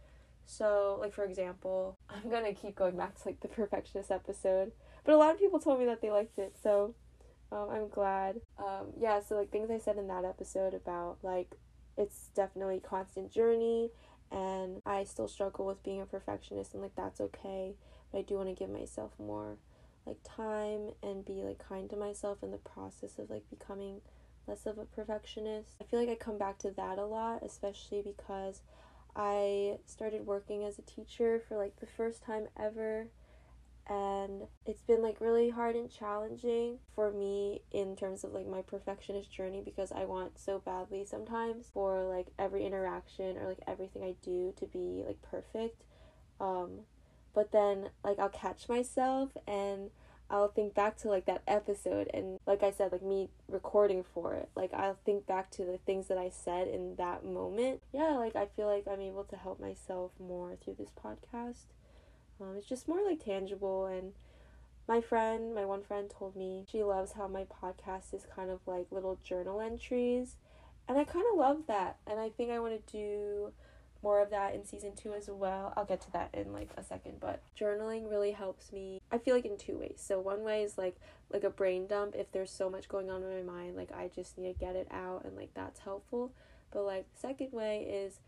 So, 0.46 0.98
like 1.00 1.12
for 1.12 1.24
example, 1.24 1.98
I'm 2.08 2.30
going 2.30 2.44
to 2.44 2.54
keep 2.54 2.76
going 2.76 2.96
back 2.96 3.16
to 3.16 3.28
like 3.28 3.40
the 3.40 3.48
perfectionist 3.48 4.12
episode, 4.12 4.70
but 5.04 5.14
a 5.14 5.18
lot 5.18 5.32
of 5.32 5.40
people 5.40 5.58
told 5.58 5.80
me 5.80 5.86
that 5.86 6.00
they 6.00 6.12
liked 6.12 6.38
it. 6.38 6.56
So, 6.62 6.94
um, 7.54 7.70
I'm 7.70 7.88
glad. 7.88 8.40
Um, 8.58 8.88
yeah, 8.98 9.20
so 9.20 9.36
like 9.36 9.50
things 9.50 9.70
I 9.70 9.78
said 9.78 9.96
in 9.96 10.08
that 10.08 10.24
episode 10.24 10.74
about 10.74 11.18
like 11.22 11.54
it's 11.96 12.30
definitely 12.34 12.78
a 12.78 12.88
constant 12.88 13.30
journey 13.30 13.90
and 14.32 14.82
I 14.84 15.04
still 15.04 15.28
struggle 15.28 15.64
with 15.64 15.82
being 15.84 16.00
a 16.00 16.06
perfectionist 16.06 16.74
and 16.74 16.82
like 16.82 16.96
that's 16.96 17.20
okay. 17.20 17.74
But 18.10 18.18
I 18.18 18.22
do 18.22 18.34
want 18.34 18.48
to 18.48 18.54
give 18.54 18.70
myself 18.70 19.12
more 19.18 19.56
like 20.04 20.16
time 20.24 20.90
and 21.02 21.24
be 21.24 21.42
like 21.42 21.66
kind 21.66 21.88
to 21.90 21.96
myself 21.96 22.42
in 22.42 22.50
the 22.50 22.58
process 22.58 23.18
of 23.18 23.30
like 23.30 23.48
becoming 23.48 24.00
less 24.48 24.66
of 24.66 24.78
a 24.78 24.84
perfectionist. 24.84 25.76
I 25.80 25.84
feel 25.84 26.00
like 26.00 26.08
I 26.08 26.16
come 26.16 26.38
back 26.38 26.58
to 26.58 26.70
that 26.72 26.98
a 26.98 27.06
lot, 27.06 27.42
especially 27.44 28.02
because 28.02 28.60
I 29.14 29.78
started 29.86 30.26
working 30.26 30.64
as 30.64 30.78
a 30.78 30.82
teacher 30.82 31.40
for 31.48 31.56
like 31.56 31.78
the 31.78 31.86
first 31.86 32.22
time 32.24 32.48
ever 32.58 33.06
and 33.86 34.44
it's 34.64 34.82
been 34.82 35.02
like 35.02 35.20
really 35.20 35.50
hard 35.50 35.76
and 35.76 35.90
challenging 35.90 36.78
for 36.94 37.10
me 37.10 37.60
in 37.70 37.96
terms 37.96 38.24
of 38.24 38.32
like 38.32 38.46
my 38.46 38.62
perfectionist 38.62 39.30
journey 39.30 39.60
because 39.62 39.92
I 39.92 40.04
want 40.04 40.38
so 40.38 40.58
badly 40.58 41.04
sometimes 41.04 41.66
for 41.72 42.04
like 42.04 42.28
every 42.38 42.64
interaction 42.64 43.36
or 43.36 43.48
like 43.48 43.60
everything 43.66 44.02
I 44.02 44.14
do 44.22 44.54
to 44.58 44.66
be 44.66 45.02
like 45.06 45.20
perfect. 45.20 45.84
Um 46.40 46.80
but 47.34 47.52
then 47.52 47.90
like 48.02 48.18
I'll 48.18 48.30
catch 48.30 48.70
myself 48.70 49.36
and 49.46 49.90
I'll 50.30 50.48
think 50.48 50.74
back 50.74 50.96
to 50.98 51.08
like 51.08 51.26
that 51.26 51.42
episode 51.46 52.08
and 52.14 52.38
like 52.46 52.62
I 52.62 52.70
said 52.70 52.90
like 52.90 53.02
me 53.02 53.28
recording 53.50 54.02
for 54.02 54.32
it. 54.32 54.48
Like 54.56 54.72
I'll 54.72 54.96
think 55.04 55.26
back 55.26 55.50
to 55.52 55.64
the 55.66 55.76
things 55.84 56.08
that 56.08 56.16
I 56.16 56.30
said 56.30 56.68
in 56.68 56.96
that 56.96 57.22
moment. 57.22 57.82
Yeah 57.92 58.16
like 58.16 58.34
I 58.34 58.46
feel 58.46 58.66
like 58.66 58.84
I'm 58.90 59.02
able 59.02 59.24
to 59.24 59.36
help 59.36 59.60
myself 59.60 60.12
more 60.18 60.56
through 60.56 60.76
this 60.78 60.90
podcast 60.90 61.66
um, 62.40 62.56
it's 62.56 62.68
just 62.68 62.88
more 62.88 63.04
like 63.04 63.24
tangible 63.24 63.86
and 63.86 64.12
my 64.86 65.00
friend, 65.00 65.54
my 65.54 65.64
one 65.64 65.82
friend 65.82 66.10
told 66.10 66.36
me 66.36 66.64
she 66.70 66.82
loves 66.82 67.12
how 67.12 67.26
my 67.26 67.44
podcast 67.44 68.12
is 68.12 68.26
kind 68.34 68.50
of 68.50 68.60
like 68.66 68.86
little 68.90 69.18
journal 69.24 69.60
entries. 69.60 70.36
And 70.86 70.98
I 70.98 71.04
kind 71.04 71.24
of 71.32 71.38
love 71.38 71.62
that. 71.68 71.96
And 72.06 72.20
I 72.20 72.28
think 72.28 72.50
I 72.50 72.58
want 72.58 72.86
to 72.86 72.92
do 72.92 73.52
more 74.02 74.20
of 74.20 74.28
that 74.30 74.54
in 74.54 74.66
season 74.66 74.92
2 74.94 75.14
as 75.14 75.30
well. 75.30 75.72
I'll 75.76 75.86
get 75.86 76.02
to 76.02 76.12
that 76.12 76.28
in 76.34 76.52
like 76.52 76.68
a 76.76 76.84
second, 76.84 77.20
but 77.20 77.40
journaling 77.58 78.10
really 78.10 78.32
helps 78.32 78.70
me. 78.70 79.00
I 79.10 79.16
feel 79.16 79.34
like 79.34 79.46
in 79.46 79.56
two 79.56 79.78
ways. 79.78 80.02
So 80.04 80.20
one 80.20 80.44
way 80.44 80.62
is 80.62 80.76
like 80.76 80.96
like 81.32 81.44
a 81.44 81.50
brain 81.50 81.86
dump 81.86 82.14
if 82.14 82.30
there's 82.30 82.50
so 82.50 82.68
much 82.68 82.88
going 82.88 83.10
on 83.10 83.22
in 83.22 83.46
my 83.46 83.52
mind, 83.52 83.76
like 83.76 83.90
I 83.92 84.10
just 84.14 84.36
need 84.36 84.52
to 84.52 84.58
get 84.58 84.76
it 84.76 84.88
out 84.90 85.24
and 85.24 85.34
like 85.34 85.54
that's 85.54 85.80
helpful. 85.80 86.32
But 86.70 86.84
like 86.84 87.06
second 87.14 87.52
way 87.52 87.80
is 87.90 88.20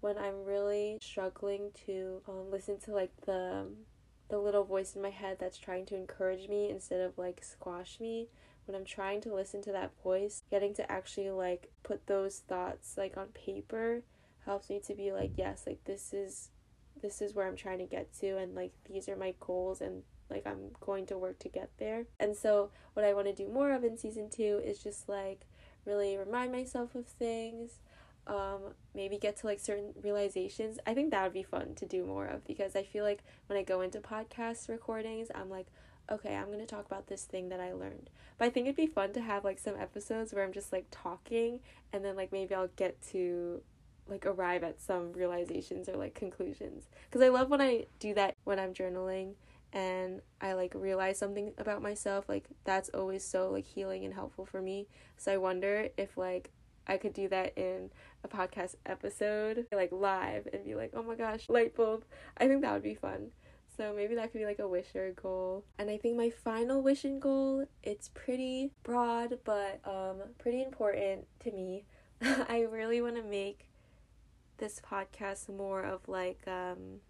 when 0.00 0.18
I'm 0.18 0.44
really 0.44 0.98
struggling 1.00 1.70
to 1.86 2.22
um, 2.28 2.50
listen 2.50 2.78
to 2.80 2.92
like 2.92 3.12
the 3.26 3.66
the 4.28 4.38
little 4.38 4.64
voice 4.64 4.94
in 4.94 5.02
my 5.02 5.10
head 5.10 5.38
that's 5.40 5.58
trying 5.58 5.84
to 5.86 5.96
encourage 5.96 6.48
me 6.48 6.70
instead 6.70 7.00
of 7.00 7.18
like 7.18 7.42
squash 7.42 7.98
me 7.98 8.28
when 8.64 8.76
I'm 8.76 8.84
trying 8.84 9.20
to 9.22 9.34
listen 9.34 9.60
to 9.62 9.72
that 9.72 9.90
voice 10.04 10.42
getting 10.50 10.72
to 10.74 10.90
actually 10.90 11.30
like 11.30 11.70
put 11.82 12.06
those 12.06 12.38
thoughts 12.38 12.96
like 12.96 13.16
on 13.16 13.26
paper 13.28 14.02
helps 14.44 14.70
me 14.70 14.80
to 14.86 14.94
be 14.94 15.10
like 15.10 15.32
yes 15.36 15.64
like 15.66 15.82
this 15.84 16.12
is 16.12 16.50
this 17.02 17.20
is 17.20 17.34
where 17.34 17.48
I'm 17.48 17.56
trying 17.56 17.78
to 17.78 17.86
get 17.86 18.12
to 18.20 18.38
and 18.38 18.54
like 18.54 18.72
these 18.88 19.08
are 19.08 19.16
my 19.16 19.34
goals 19.40 19.80
and 19.80 20.02
like 20.30 20.46
I'm 20.46 20.70
going 20.80 21.06
to 21.06 21.18
work 21.18 21.38
to 21.40 21.48
get 21.48 21.70
there. 21.78 22.06
And 22.18 22.36
so 22.36 22.70
what 22.94 23.04
I 23.04 23.12
want 23.12 23.26
to 23.26 23.34
do 23.34 23.48
more 23.48 23.72
of 23.72 23.84
in 23.84 23.98
season 23.98 24.30
2 24.30 24.62
is 24.64 24.82
just 24.82 25.08
like 25.08 25.46
really 25.84 26.16
remind 26.16 26.52
myself 26.52 26.94
of 26.94 27.06
things 27.06 27.80
um, 28.26 28.74
maybe 28.94 29.18
get 29.18 29.36
to 29.38 29.46
like 29.46 29.60
certain 29.60 29.92
realizations. 30.02 30.78
I 30.86 30.94
think 30.94 31.10
that 31.10 31.22
would 31.22 31.32
be 31.32 31.42
fun 31.42 31.74
to 31.76 31.86
do 31.86 32.04
more 32.04 32.26
of 32.26 32.44
because 32.46 32.76
I 32.76 32.82
feel 32.82 33.04
like 33.04 33.22
when 33.46 33.58
I 33.58 33.62
go 33.62 33.80
into 33.80 34.00
podcast 34.00 34.68
recordings, 34.68 35.28
I'm 35.34 35.50
like, 35.50 35.66
okay, 36.10 36.36
I'm 36.36 36.50
to 36.58 36.66
talk 36.66 36.86
about 36.86 37.06
this 37.06 37.24
thing 37.24 37.48
that 37.50 37.60
I 37.60 37.72
learned. 37.72 38.10
But 38.38 38.46
I 38.46 38.50
think 38.50 38.66
it'd 38.66 38.76
be 38.76 38.86
fun 38.86 39.12
to 39.12 39.20
have 39.20 39.44
like 39.44 39.58
some 39.58 39.76
episodes 39.76 40.32
where 40.32 40.44
I'm 40.44 40.52
just 40.52 40.72
like 40.72 40.86
talking 40.90 41.60
and 41.92 42.04
then 42.04 42.16
like 42.16 42.32
maybe 42.32 42.54
I'll 42.54 42.68
get 42.76 43.00
to 43.10 43.62
like 44.08 44.26
arrive 44.26 44.64
at 44.64 44.80
some 44.80 45.12
realizations 45.12 45.88
or 45.88 45.96
like 45.96 46.14
conclusions. 46.14 46.88
Cuz 47.10 47.22
I 47.22 47.28
love 47.28 47.48
when 47.48 47.60
I 47.60 47.86
do 47.98 48.14
that 48.14 48.34
when 48.44 48.58
I'm 48.58 48.74
journaling 48.74 49.34
and 49.72 50.20
I 50.40 50.54
like 50.54 50.74
realize 50.74 51.18
something 51.18 51.52
about 51.58 51.82
myself. 51.82 52.28
Like 52.28 52.44
that's 52.64 52.88
always 52.90 53.24
so 53.24 53.50
like 53.50 53.66
healing 53.66 54.04
and 54.04 54.14
helpful 54.14 54.46
for 54.46 54.60
me. 54.60 54.88
So 55.16 55.32
I 55.32 55.36
wonder 55.36 55.88
if 55.96 56.16
like 56.16 56.50
I 56.86 56.96
could 56.96 57.12
do 57.12 57.28
that 57.28 57.56
in 57.56 57.90
a 58.24 58.28
podcast 58.28 58.74
episode, 58.86 59.66
like 59.72 59.92
live, 59.92 60.48
and 60.52 60.64
be 60.64 60.74
like, 60.74 60.92
oh 60.94 61.02
my 61.02 61.14
gosh, 61.14 61.48
light 61.48 61.74
bulb. 61.74 62.04
I 62.36 62.48
think 62.48 62.62
that 62.62 62.72
would 62.72 62.82
be 62.82 62.94
fun. 62.94 63.30
So 63.76 63.94
maybe 63.96 64.14
that 64.16 64.32
could 64.32 64.38
be 64.38 64.44
like 64.44 64.58
a 64.58 64.68
wish 64.68 64.94
or 64.94 65.06
a 65.06 65.12
goal. 65.12 65.64
And 65.78 65.88
I 65.88 65.96
think 65.96 66.16
my 66.16 66.30
final 66.30 66.82
wish 66.82 67.04
and 67.04 67.20
goal, 67.20 67.66
it's 67.82 68.10
pretty 68.10 68.72
broad, 68.82 69.38
but 69.44 69.80
um, 69.84 70.16
pretty 70.38 70.62
important 70.62 71.26
to 71.44 71.52
me. 71.52 71.84
I 72.22 72.66
really 72.70 73.00
want 73.00 73.16
to 73.16 73.22
make 73.22 73.66
this 74.58 74.80
podcast 74.80 75.48
more 75.48 75.82
of 75.82 76.06
like, 76.08 76.40
um, 76.46 77.00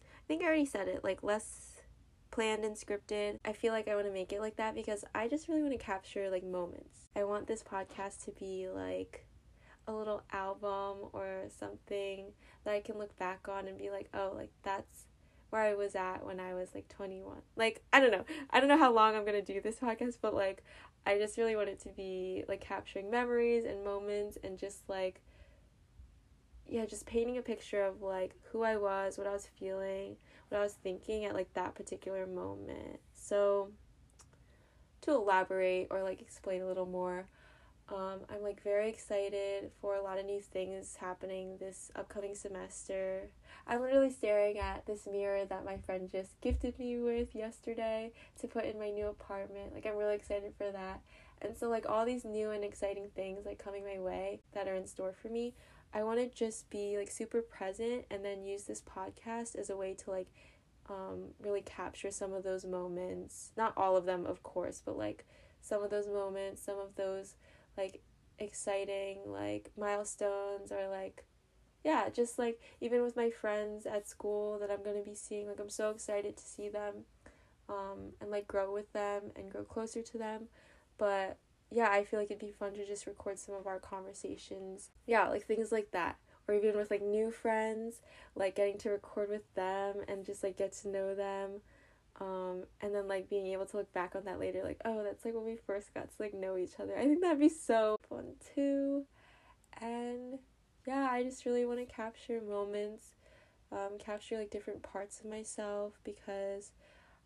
I 0.00 0.26
think 0.26 0.42
I 0.42 0.46
already 0.46 0.66
said 0.66 0.88
it, 0.88 1.04
like 1.04 1.22
less 1.22 1.77
planned 2.30 2.64
and 2.64 2.76
scripted. 2.76 3.38
I 3.44 3.52
feel 3.52 3.72
like 3.72 3.88
I 3.88 3.94
want 3.94 4.06
to 4.06 4.12
make 4.12 4.32
it 4.32 4.40
like 4.40 4.56
that 4.56 4.74
because 4.74 5.04
I 5.14 5.28
just 5.28 5.48
really 5.48 5.62
want 5.62 5.72
to 5.72 5.84
capture 5.84 6.30
like 6.30 6.44
moments. 6.44 7.08
I 7.16 7.24
want 7.24 7.46
this 7.46 7.62
podcast 7.62 8.24
to 8.24 8.32
be 8.32 8.68
like 8.68 9.26
a 9.86 9.92
little 9.92 10.22
album 10.32 11.08
or 11.12 11.44
something 11.48 12.26
that 12.64 12.74
I 12.74 12.80
can 12.80 12.98
look 12.98 13.16
back 13.18 13.48
on 13.48 13.66
and 13.66 13.78
be 13.78 13.90
like, 13.90 14.08
"Oh, 14.14 14.32
like 14.34 14.50
that's 14.62 15.06
where 15.50 15.62
I 15.62 15.74
was 15.74 15.94
at 15.94 16.24
when 16.26 16.40
I 16.40 16.54
was 16.54 16.74
like 16.74 16.88
21." 16.88 17.38
Like, 17.56 17.82
I 17.92 18.00
don't 18.00 18.12
know. 18.12 18.24
I 18.50 18.60
don't 18.60 18.68
know 18.68 18.78
how 18.78 18.92
long 18.92 19.16
I'm 19.16 19.24
going 19.24 19.42
to 19.42 19.52
do 19.54 19.60
this 19.60 19.76
podcast, 19.76 20.18
but 20.20 20.34
like 20.34 20.62
I 21.06 21.16
just 21.16 21.38
really 21.38 21.56
want 21.56 21.70
it 21.70 21.80
to 21.80 21.88
be 21.88 22.44
like 22.48 22.60
capturing 22.60 23.10
memories 23.10 23.64
and 23.64 23.82
moments 23.82 24.36
and 24.44 24.58
just 24.58 24.88
like 24.88 25.22
yeah, 26.68 26.84
just 26.84 27.06
painting 27.06 27.38
a 27.38 27.42
picture 27.42 27.82
of 27.82 28.02
like 28.02 28.34
who 28.52 28.62
I 28.62 28.76
was, 28.76 29.16
what 29.16 29.26
I 29.26 29.32
was 29.32 29.48
feeling, 29.58 30.16
what 30.48 30.60
I 30.60 30.62
was 30.62 30.74
thinking 30.74 31.24
at 31.24 31.34
like 31.34 31.52
that 31.54 31.74
particular 31.74 32.26
moment. 32.26 33.00
So 33.14 33.70
to 35.02 35.12
elaborate 35.12 35.88
or 35.90 36.02
like 36.02 36.20
explain 36.20 36.62
a 36.62 36.66
little 36.66 36.86
more, 36.86 37.26
um, 37.90 38.20
I'm 38.28 38.42
like 38.42 38.62
very 38.62 38.88
excited 38.88 39.70
for 39.80 39.94
a 39.94 40.02
lot 40.02 40.18
of 40.18 40.26
new 40.26 40.40
things 40.40 40.96
happening 41.00 41.56
this 41.58 41.90
upcoming 41.96 42.34
semester. 42.34 43.28
I'm 43.66 43.80
literally 43.80 44.10
staring 44.10 44.58
at 44.58 44.86
this 44.86 45.06
mirror 45.10 45.44
that 45.46 45.64
my 45.64 45.78
friend 45.78 46.10
just 46.10 46.38
gifted 46.40 46.78
me 46.78 46.98
with 46.98 47.34
yesterday 47.34 48.12
to 48.40 48.46
put 48.46 48.64
in 48.64 48.78
my 48.78 48.90
new 48.90 49.06
apartment. 49.06 49.74
Like 49.74 49.86
I'm 49.86 49.96
really 49.96 50.14
excited 50.16 50.52
for 50.58 50.70
that. 50.70 51.00
And 51.40 51.56
so 51.56 51.68
like 51.68 51.88
all 51.88 52.04
these 52.04 52.24
new 52.24 52.50
and 52.50 52.64
exciting 52.64 53.08
things 53.14 53.46
like 53.46 53.58
coming 53.58 53.84
my 53.84 53.98
way 53.98 54.40
that 54.52 54.68
are 54.68 54.74
in 54.74 54.86
store 54.86 55.14
for 55.22 55.28
me, 55.28 55.54
I 55.92 56.02
want 56.02 56.18
to 56.18 56.28
just 56.28 56.68
be 56.70 56.96
like 56.98 57.10
super 57.10 57.40
present 57.40 58.04
and 58.10 58.24
then 58.24 58.44
use 58.44 58.64
this 58.64 58.82
podcast 58.82 59.56
as 59.56 59.70
a 59.70 59.76
way 59.76 59.94
to 59.94 60.10
like 60.10 60.28
um, 60.88 61.28
really 61.40 61.62
capture 61.62 62.10
some 62.10 62.32
of 62.32 62.44
those 62.44 62.64
moments. 62.64 63.52
Not 63.56 63.72
all 63.76 63.96
of 63.96 64.04
them, 64.04 64.26
of 64.26 64.42
course, 64.42 64.82
but 64.84 64.98
like 64.98 65.26
some 65.60 65.82
of 65.82 65.90
those 65.90 66.06
moments, 66.06 66.62
some 66.62 66.78
of 66.78 66.94
those 66.96 67.34
like 67.76 68.02
exciting 68.38 69.18
like 69.26 69.70
milestones 69.76 70.70
or 70.70 70.88
like 70.88 71.24
yeah, 71.84 72.08
just 72.08 72.38
like 72.38 72.60
even 72.80 73.02
with 73.02 73.16
my 73.16 73.30
friends 73.30 73.86
at 73.86 74.08
school 74.08 74.58
that 74.58 74.70
I'm 74.70 74.82
going 74.82 74.98
to 74.98 75.08
be 75.08 75.14
seeing, 75.14 75.46
like 75.46 75.60
I'm 75.60 75.70
so 75.70 75.90
excited 75.90 76.36
to 76.36 76.44
see 76.44 76.68
them 76.68 77.04
um, 77.68 78.12
and 78.20 78.30
like 78.30 78.46
grow 78.46 78.72
with 78.72 78.92
them 78.92 79.30
and 79.36 79.50
grow 79.50 79.62
closer 79.62 80.02
to 80.02 80.18
them. 80.18 80.48
But 80.98 81.38
yeah, 81.70 81.88
I 81.90 82.04
feel 82.04 82.18
like 82.20 82.30
it'd 82.30 82.40
be 82.40 82.50
fun 82.52 82.72
to 82.74 82.86
just 82.86 83.06
record 83.06 83.38
some 83.38 83.54
of 83.54 83.66
our 83.66 83.78
conversations. 83.78 84.90
Yeah, 85.06 85.28
like 85.28 85.46
things 85.46 85.72
like 85.72 85.90
that. 85.92 86.16
or 86.48 86.54
even 86.54 86.76
with 86.76 86.90
like 86.90 87.02
new 87.02 87.30
friends, 87.30 88.00
like 88.34 88.54
getting 88.56 88.78
to 88.78 88.90
record 88.90 89.28
with 89.28 89.52
them 89.54 89.96
and 90.08 90.24
just 90.24 90.42
like 90.42 90.56
get 90.56 90.72
to 90.72 90.88
know 90.88 91.14
them. 91.14 91.60
Um, 92.20 92.64
and 92.80 92.94
then 92.94 93.06
like 93.08 93.28
being 93.30 93.46
able 93.48 93.66
to 93.66 93.76
look 93.78 93.92
back 93.92 94.16
on 94.16 94.24
that 94.24 94.40
later, 94.40 94.62
like, 94.64 94.80
oh, 94.84 95.02
that's 95.04 95.24
like 95.24 95.34
when 95.34 95.44
we 95.44 95.56
first 95.56 95.94
got 95.94 96.08
to 96.08 96.14
like 96.22 96.34
know 96.34 96.56
each 96.56 96.80
other. 96.80 96.96
I 96.98 97.02
think 97.04 97.20
that'd 97.22 97.38
be 97.38 97.48
so 97.48 97.98
fun 98.08 98.34
too. 98.54 99.04
And 99.80 100.38
yeah, 100.86 101.08
I 101.10 101.22
just 101.22 101.44
really 101.46 101.64
want 101.66 101.80
to 101.80 101.86
capture 101.94 102.40
moments, 102.40 103.14
um, 103.72 103.98
capture 103.98 104.38
like 104.38 104.50
different 104.50 104.82
parts 104.82 105.20
of 105.20 105.26
myself 105.26 105.94
because 106.04 106.72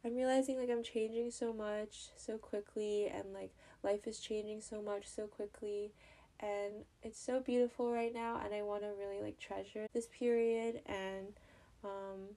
I'm 0.04 0.16
realizing 0.16 0.58
like 0.58 0.70
I'm 0.70 0.82
changing 0.82 1.30
so 1.30 1.52
much 1.52 2.08
so 2.16 2.38
quickly 2.38 3.06
and 3.08 3.32
like 3.32 3.52
life 3.82 4.06
is 4.06 4.18
changing 4.18 4.60
so 4.60 4.80
much 4.80 5.06
so 5.06 5.26
quickly 5.26 5.92
and 6.40 6.84
it's 7.02 7.20
so 7.20 7.40
beautiful 7.40 7.92
right 7.92 8.12
now 8.12 8.40
and 8.44 8.54
I 8.54 8.62
want 8.62 8.82
to 8.82 8.90
really 8.98 9.20
like 9.22 9.38
treasure 9.38 9.86
this 9.92 10.08
period 10.08 10.80
and 10.86 11.28
um 11.84 12.36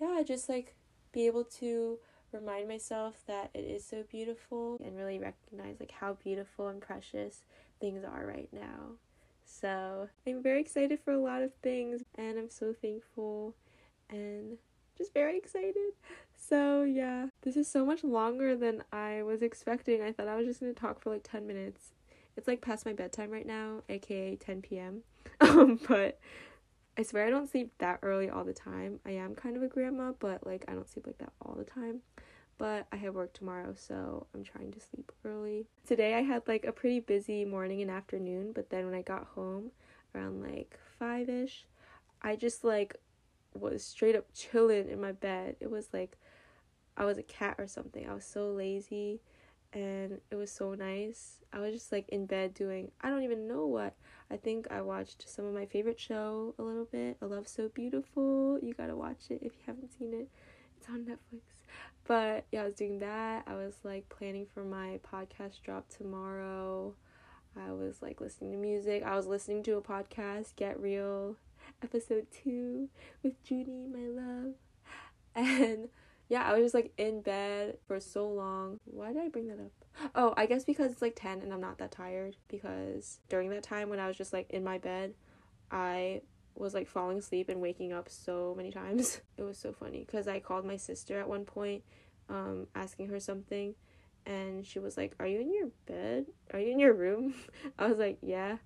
yeah, 0.00 0.22
just 0.26 0.48
like 0.48 0.74
be 1.12 1.26
able 1.26 1.44
to 1.44 1.98
remind 2.32 2.68
myself 2.68 3.22
that 3.26 3.50
it 3.54 3.64
is 3.64 3.84
so 3.84 4.04
beautiful 4.10 4.78
and 4.84 4.96
really 4.96 5.18
recognize 5.18 5.76
like 5.80 5.90
how 5.90 6.14
beautiful 6.24 6.68
and 6.68 6.80
precious 6.80 7.42
things 7.80 8.04
are 8.04 8.26
right 8.26 8.48
now. 8.52 8.92
So, 9.44 10.08
I'm 10.26 10.42
very 10.42 10.60
excited 10.60 11.00
for 11.04 11.12
a 11.12 11.18
lot 11.18 11.42
of 11.42 11.52
things 11.62 12.02
and 12.14 12.38
I'm 12.38 12.50
so 12.50 12.72
thankful 12.72 13.54
and 14.08 14.58
just 15.00 15.14
very 15.14 15.38
excited. 15.38 15.92
So, 16.36 16.82
yeah, 16.82 17.28
this 17.40 17.56
is 17.56 17.66
so 17.66 17.86
much 17.86 18.04
longer 18.04 18.54
than 18.54 18.84
I 18.92 19.22
was 19.22 19.40
expecting. 19.40 20.02
I 20.02 20.12
thought 20.12 20.28
I 20.28 20.36
was 20.36 20.46
just 20.46 20.60
going 20.60 20.74
to 20.74 20.78
talk 20.78 21.00
for 21.00 21.08
like 21.08 21.22
10 21.22 21.46
minutes. 21.46 21.92
It's 22.36 22.46
like 22.46 22.60
past 22.60 22.84
my 22.84 22.92
bedtime 22.92 23.30
right 23.30 23.46
now, 23.46 23.82
aka 23.88 24.36
10 24.36 24.62
p.m. 24.62 25.02
Um, 25.40 25.78
but 25.88 26.18
I 26.98 27.02
swear 27.02 27.26
I 27.26 27.30
don't 27.30 27.50
sleep 27.50 27.72
that 27.78 28.00
early 28.02 28.28
all 28.28 28.44
the 28.44 28.52
time. 28.52 29.00
I 29.06 29.12
am 29.12 29.34
kind 29.34 29.56
of 29.56 29.62
a 29.62 29.68
grandma, 29.68 30.12
but 30.18 30.46
like 30.46 30.64
I 30.68 30.72
don't 30.72 30.88
sleep 30.88 31.06
like 31.06 31.18
that 31.18 31.32
all 31.40 31.54
the 31.54 31.64
time. 31.64 32.00
But 32.58 32.86
I 32.92 32.96
have 32.96 33.14
work 33.14 33.32
tomorrow, 33.32 33.74
so 33.74 34.26
I'm 34.34 34.44
trying 34.44 34.70
to 34.72 34.80
sleep 34.80 35.12
early. 35.24 35.66
Today 35.86 36.14
I 36.14 36.20
had 36.20 36.46
like 36.46 36.64
a 36.64 36.72
pretty 36.72 37.00
busy 37.00 37.46
morning 37.46 37.80
and 37.80 37.90
afternoon, 37.90 38.52
but 38.54 38.68
then 38.68 38.84
when 38.84 38.94
I 38.94 39.00
got 39.00 39.28
home 39.34 39.70
around 40.14 40.42
like 40.42 40.78
5ish, 41.00 41.64
I 42.20 42.36
just 42.36 42.64
like 42.64 42.96
was 43.54 43.84
straight 43.84 44.16
up 44.16 44.26
chilling 44.34 44.88
in 44.88 45.00
my 45.00 45.12
bed. 45.12 45.56
It 45.60 45.70
was 45.70 45.88
like 45.92 46.18
I 46.96 47.04
was 47.04 47.18
a 47.18 47.22
cat 47.22 47.56
or 47.58 47.66
something. 47.66 48.08
I 48.08 48.14
was 48.14 48.24
so 48.24 48.50
lazy 48.50 49.20
and 49.72 50.20
it 50.30 50.34
was 50.34 50.50
so 50.50 50.74
nice. 50.74 51.38
I 51.52 51.60
was 51.60 51.72
just 51.72 51.92
like 51.92 52.08
in 52.08 52.26
bed 52.26 52.54
doing 52.54 52.90
I 53.00 53.10
don't 53.10 53.22
even 53.22 53.48
know 53.48 53.66
what. 53.66 53.94
I 54.30 54.36
think 54.36 54.66
I 54.70 54.80
watched 54.82 55.28
some 55.28 55.44
of 55.44 55.54
my 55.54 55.66
favorite 55.66 55.98
show 55.98 56.54
a 56.58 56.62
little 56.62 56.84
bit. 56.84 57.16
A 57.20 57.26
Love 57.26 57.48
So 57.48 57.68
Beautiful. 57.68 58.58
You 58.62 58.74
gotta 58.74 58.96
watch 58.96 59.30
it 59.30 59.40
if 59.42 59.52
you 59.52 59.62
haven't 59.66 59.96
seen 59.98 60.14
it. 60.14 60.28
It's 60.76 60.88
on 60.88 61.04
Netflix. 61.04 61.40
But 62.06 62.46
yeah, 62.50 62.62
I 62.62 62.64
was 62.64 62.74
doing 62.74 62.98
that. 63.00 63.44
I 63.46 63.54
was 63.54 63.74
like 63.84 64.08
planning 64.08 64.46
for 64.52 64.64
my 64.64 64.98
podcast 65.12 65.62
drop 65.62 65.88
tomorrow. 65.88 66.94
I 67.56 67.72
was 67.72 68.00
like 68.02 68.20
listening 68.20 68.52
to 68.52 68.58
music. 68.58 69.02
I 69.02 69.16
was 69.16 69.26
listening 69.26 69.62
to 69.64 69.76
a 69.76 69.82
podcast, 69.82 70.56
Get 70.56 70.80
Real, 70.80 71.36
episode 71.82 72.26
two 72.30 72.88
with 73.22 73.34
Junie, 73.48 73.86
my 73.86 74.06
love. 74.08 74.54
And 75.32 75.88
yeah, 76.28 76.42
I 76.42 76.52
was 76.54 76.62
just 76.62 76.74
like 76.74 76.92
in 76.98 77.22
bed 77.22 77.78
for 77.86 78.00
so 78.00 78.28
long. 78.28 78.78
Why 78.84 79.12
did 79.12 79.22
I 79.22 79.28
bring 79.28 79.46
that 79.46 79.60
up? 79.60 80.10
Oh, 80.14 80.34
I 80.36 80.46
guess 80.46 80.64
because 80.64 80.90
it's 80.90 81.02
like 81.02 81.14
10 81.14 81.40
and 81.40 81.52
I'm 81.52 81.60
not 81.60 81.78
that 81.78 81.92
tired. 81.92 82.36
Because 82.48 83.20
during 83.28 83.50
that 83.50 83.62
time 83.62 83.90
when 83.90 84.00
I 84.00 84.08
was 84.08 84.16
just 84.16 84.32
like 84.32 84.50
in 84.50 84.64
my 84.64 84.78
bed, 84.78 85.14
I 85.70 86.22
was 86.56 86.74
like 86.74 86.88
falling 86.88 87.18
asleep 87.18 87.48
and 87.48 87.60
waking 87.60 87.92
up 87.92 88.08
so 88.08 88.54
many 88.56 88.70
times. 88.72 89.20
It 89.36 89.42
was 89.42 89.56
so 89.56 89.72
funny 89.72 90.04
because 90.04 90.26
I 90.26 90.40
called 90.40 90.64
my 90.64 90.76
sister 90.76 91.18
at 91.18 91.28
one 91.28 91.44
point, 91.44 91.84
um, 92.28 92.66
asking 92.74 93.08
her 93.08 93.20
something, 93.20 93.74
and 94.26 94.66
she 94.66 94.80
was 94.80 94.96
like, 94.96 95.14
Are 95.20 95.26
you 95.26 95.40
in 95.40 95.54
your 95.54 95.68
bed? 95.86 96.26
Are 96.52 96.58
you 96.58 96.72
in 96.72 96.80
your 96.80 96.92
room? 96.92 97.34
I 97.78 97.86
was 97.86 97.98
like, 97.98 98.18
Yeah 98.20 98.56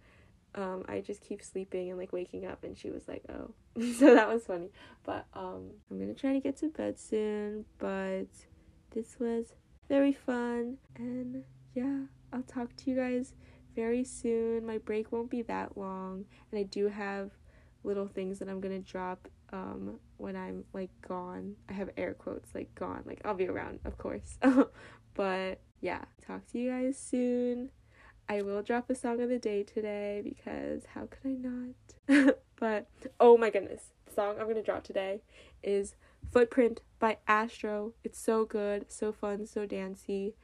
um, 0.55 0.85
I 0.89 1.01
just 1.01 1.21
keep 1.21 1.43
sleeping 1.43 1.91
and 1.91 1.99
like 1.99 2.13
waking 2.13 2.47
up 2.47 2.63
and 2.65 2.79
she 2.79 2.91
was 2.91 3.09
like, 3.09 3.25
"Oh." 3.29 3.51
so 3.99 4.15
that 4.15 4.29
was 4.29 4.45
funny. 4.47 4.71
But 5.05 5.27
um 5.35 5.71
I'm 5.91 5.99
to 6.07 6.15
try 6.15 6.33
to 6.33 6.41
get 6.41 6.57
to 6.59 6.69
bed 6.69 6.99
soon, 6.99 7.65
but 7.79 8.29
this 8.91 9.17
was 9.19 9.55
very 9.89 10.13
fun 10.13 10.79
and 10.97 11.43
yeah, 11.75 12.05
I'll 12.33 12.43
talk 12.43 12.75
to 12.77 12.91
you 12.91 12.97
guys 12.97 13.35
very 13.75 14.05
soon. 14.05 14.65
My 14.65 14.79
break 14.79 15.11
won't 15.11 15.31
be 15.31 15.43
that 15.43 15.77
long 15.77 16.25
and 16.51 16.59
I 16.59 16.63
do 16.63 16.89
have 16.89 17.31
little 17.83 18.07
things 18.07 18.39
that 18.39 18.49
I'm 18.49 18.61
to 18.61 18.91
drop 18.91 19.29
um 19.53 19.99
when 20.19 20.37
I'm 20.37 20.65
like 20.73 20.91
gone. 21.07 21.57
I 21.69 21.73
have 21.73 21.91
air 21.97 22.15
quotes 22.15 22.55
like 22.55 22.73
gone. 22.77 23.03
Like 23.05 23.21
I'll 23.25 23.35
be 23.35 23.49
around, 23.49 23.81
of 23.85 23.99
course. 23.99 24.39
but 25.15 25.61
yeah, 25.81 26.05
talk 26.25 26.47
to 26.53 26.59
you 26.59 26.71
guys 26.71 26.97
soon. 26.97 27.71
I 28.29 28.43
will 28.43 28.63
drop 28.63 28.89
a 28.89 28.95
song 28.95 29.21
of 29.21 29.29
the 29.29 29.39
day 29.39 29.63
today 29.63 30.23
because 30.25 30.85
how 30.95 31.07
could 31.07 31.27
I 31.27 31.37
not? 32.17 32.37
but 32.57 32.89
oh 33.21 33.37
my 33.37 33.51
goodness, 33.51 33.91
the 34.07 34.13
song 34.13 34.37
I'm 34.41 34.49
gonna 34.49 34.63
drop 34.63 34.83
today 34.83 35.21
is 35.63 35.95
Footprint 36.33 36.81
by 36.99 37.19
Astro. 37.29 37.93
It's 38.03 38.19
so 38.19 38.45
good, 38.45 38.91
so 38.91 39.13
fun, 39.13 39.47
so 39.47 39.67
dancey, 39.67 40.35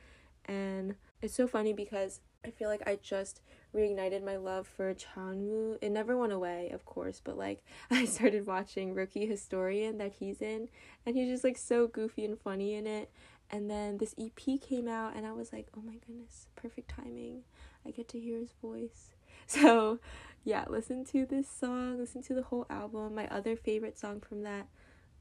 and 0.45 0.95
it's 1.23 1.35
so 1.35 1.47
funny 1.47 1.73
because 1.73 2.21
I 2.45 2.51
feel 2.51 2.69
like 2.69 2.87
I 2.87 2.99
just 3.03 3.41
reignited 3.75 4.25
my 4.25 4.37
love 4.37 4.67
for 4.67 4.93
Cha 4.93 5.21
Eunwoo. 5.21 5.79
It 5.81 5.91
never 5.91 6.17
went 6.17 6.33
away, 6.33 6.71
of 6.71 6.85
course, 6.85 7.21
but 7.23 7.39
like 7.39 7.63
I 7.91 8.05
started 8.05 8.47
watching 8.47 8.95
Rookie 8.95 9.27
Historian 9.27 9.97
that 9.99 10.13
he's 10.19 10.43
in, 10.43 10.69
and 11.07 11.17
he's 11.17 11.31
just 11.31 11.45
like 11.45 11.57
so 11.57 11.87
goofy 11.87 12.27
and 12.27 12.39
funny 12.39 12.75
in 12.75 12.87
it. 12.87 13.11
And 13.53 13.69
then 13.69 13.99
this 13.99 14.15
EP 14.17 14.61
came 14.61 14.87
out, 14.87 15.17
and 15.17 15.27
I 15.27 15.33
was 15.33 15.53
like, 15.53 15.67
oh 15.77 15.83
my 15.83 15.95
goodness, 16.07 16.47
perfect 16.55 16.91
timing. 16.91 17.43
I 17.87 17.91
get 17.91 18.09
to 18.11 18.21
hear 18.21 18.39
his 18.39 18.53
voice. 18.61 19.11
So, 19.47 19.99
yeah, 20.45 20.65
listen 20.69 21.05
to 21.07 21.27
this 21.27 21.49
song, 21.49 21.99
listen 21.99 22.23
to 22.25 22.35
the 22.35 22.43
whole 22.43 22.67
album. 22.71 23.17
My 23.17 23.27
other 23.29 23.57
favorite 23.57 23.99
song 23.99 24.21
from 24.21 24.45
that 24.45 24.69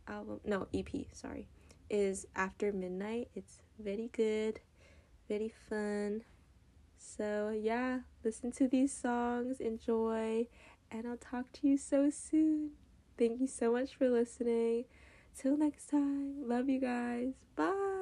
album, 0.08 0.40
no, 0.46 0.68
EP, 0.72 0.88
sorry, 1.14 1.48
is 1.90 2.28
After 2.36 2.72
Midnight. 2.72 3.30
It's 3.34 3.62
very 3.80 4.10
good, 4.14 4.60
very 5.28 5.52
fun. 5.68 6.22
So, 7.00 7.50
yeah, 7.60 8.02
listen 8.24 8.52
to 8.52 8.68
these 8.68 8.94
songs, 8.94 9.60
enjoy, 9.60 10.46
and 10.92 11.08
I'll 11.08 11.18
talk 11.18 11.52
to 11.54 11.68
you 11.68 11.78
so 11.78 12.12
soon. 12.12 12.72
Thank 13.18 13.42
you 13.42 13.48
so 13.48 13.72
much 13.72 13.96
for 13.96 14.10
listening. 14.10 14.86
Till 15.36 15.58
next 15.58 15.90
time, 15.90 16.48
love 16.48 16.70
you 16.70 16.80
guys. 16.80 17.34
Bye. 17.56 17.99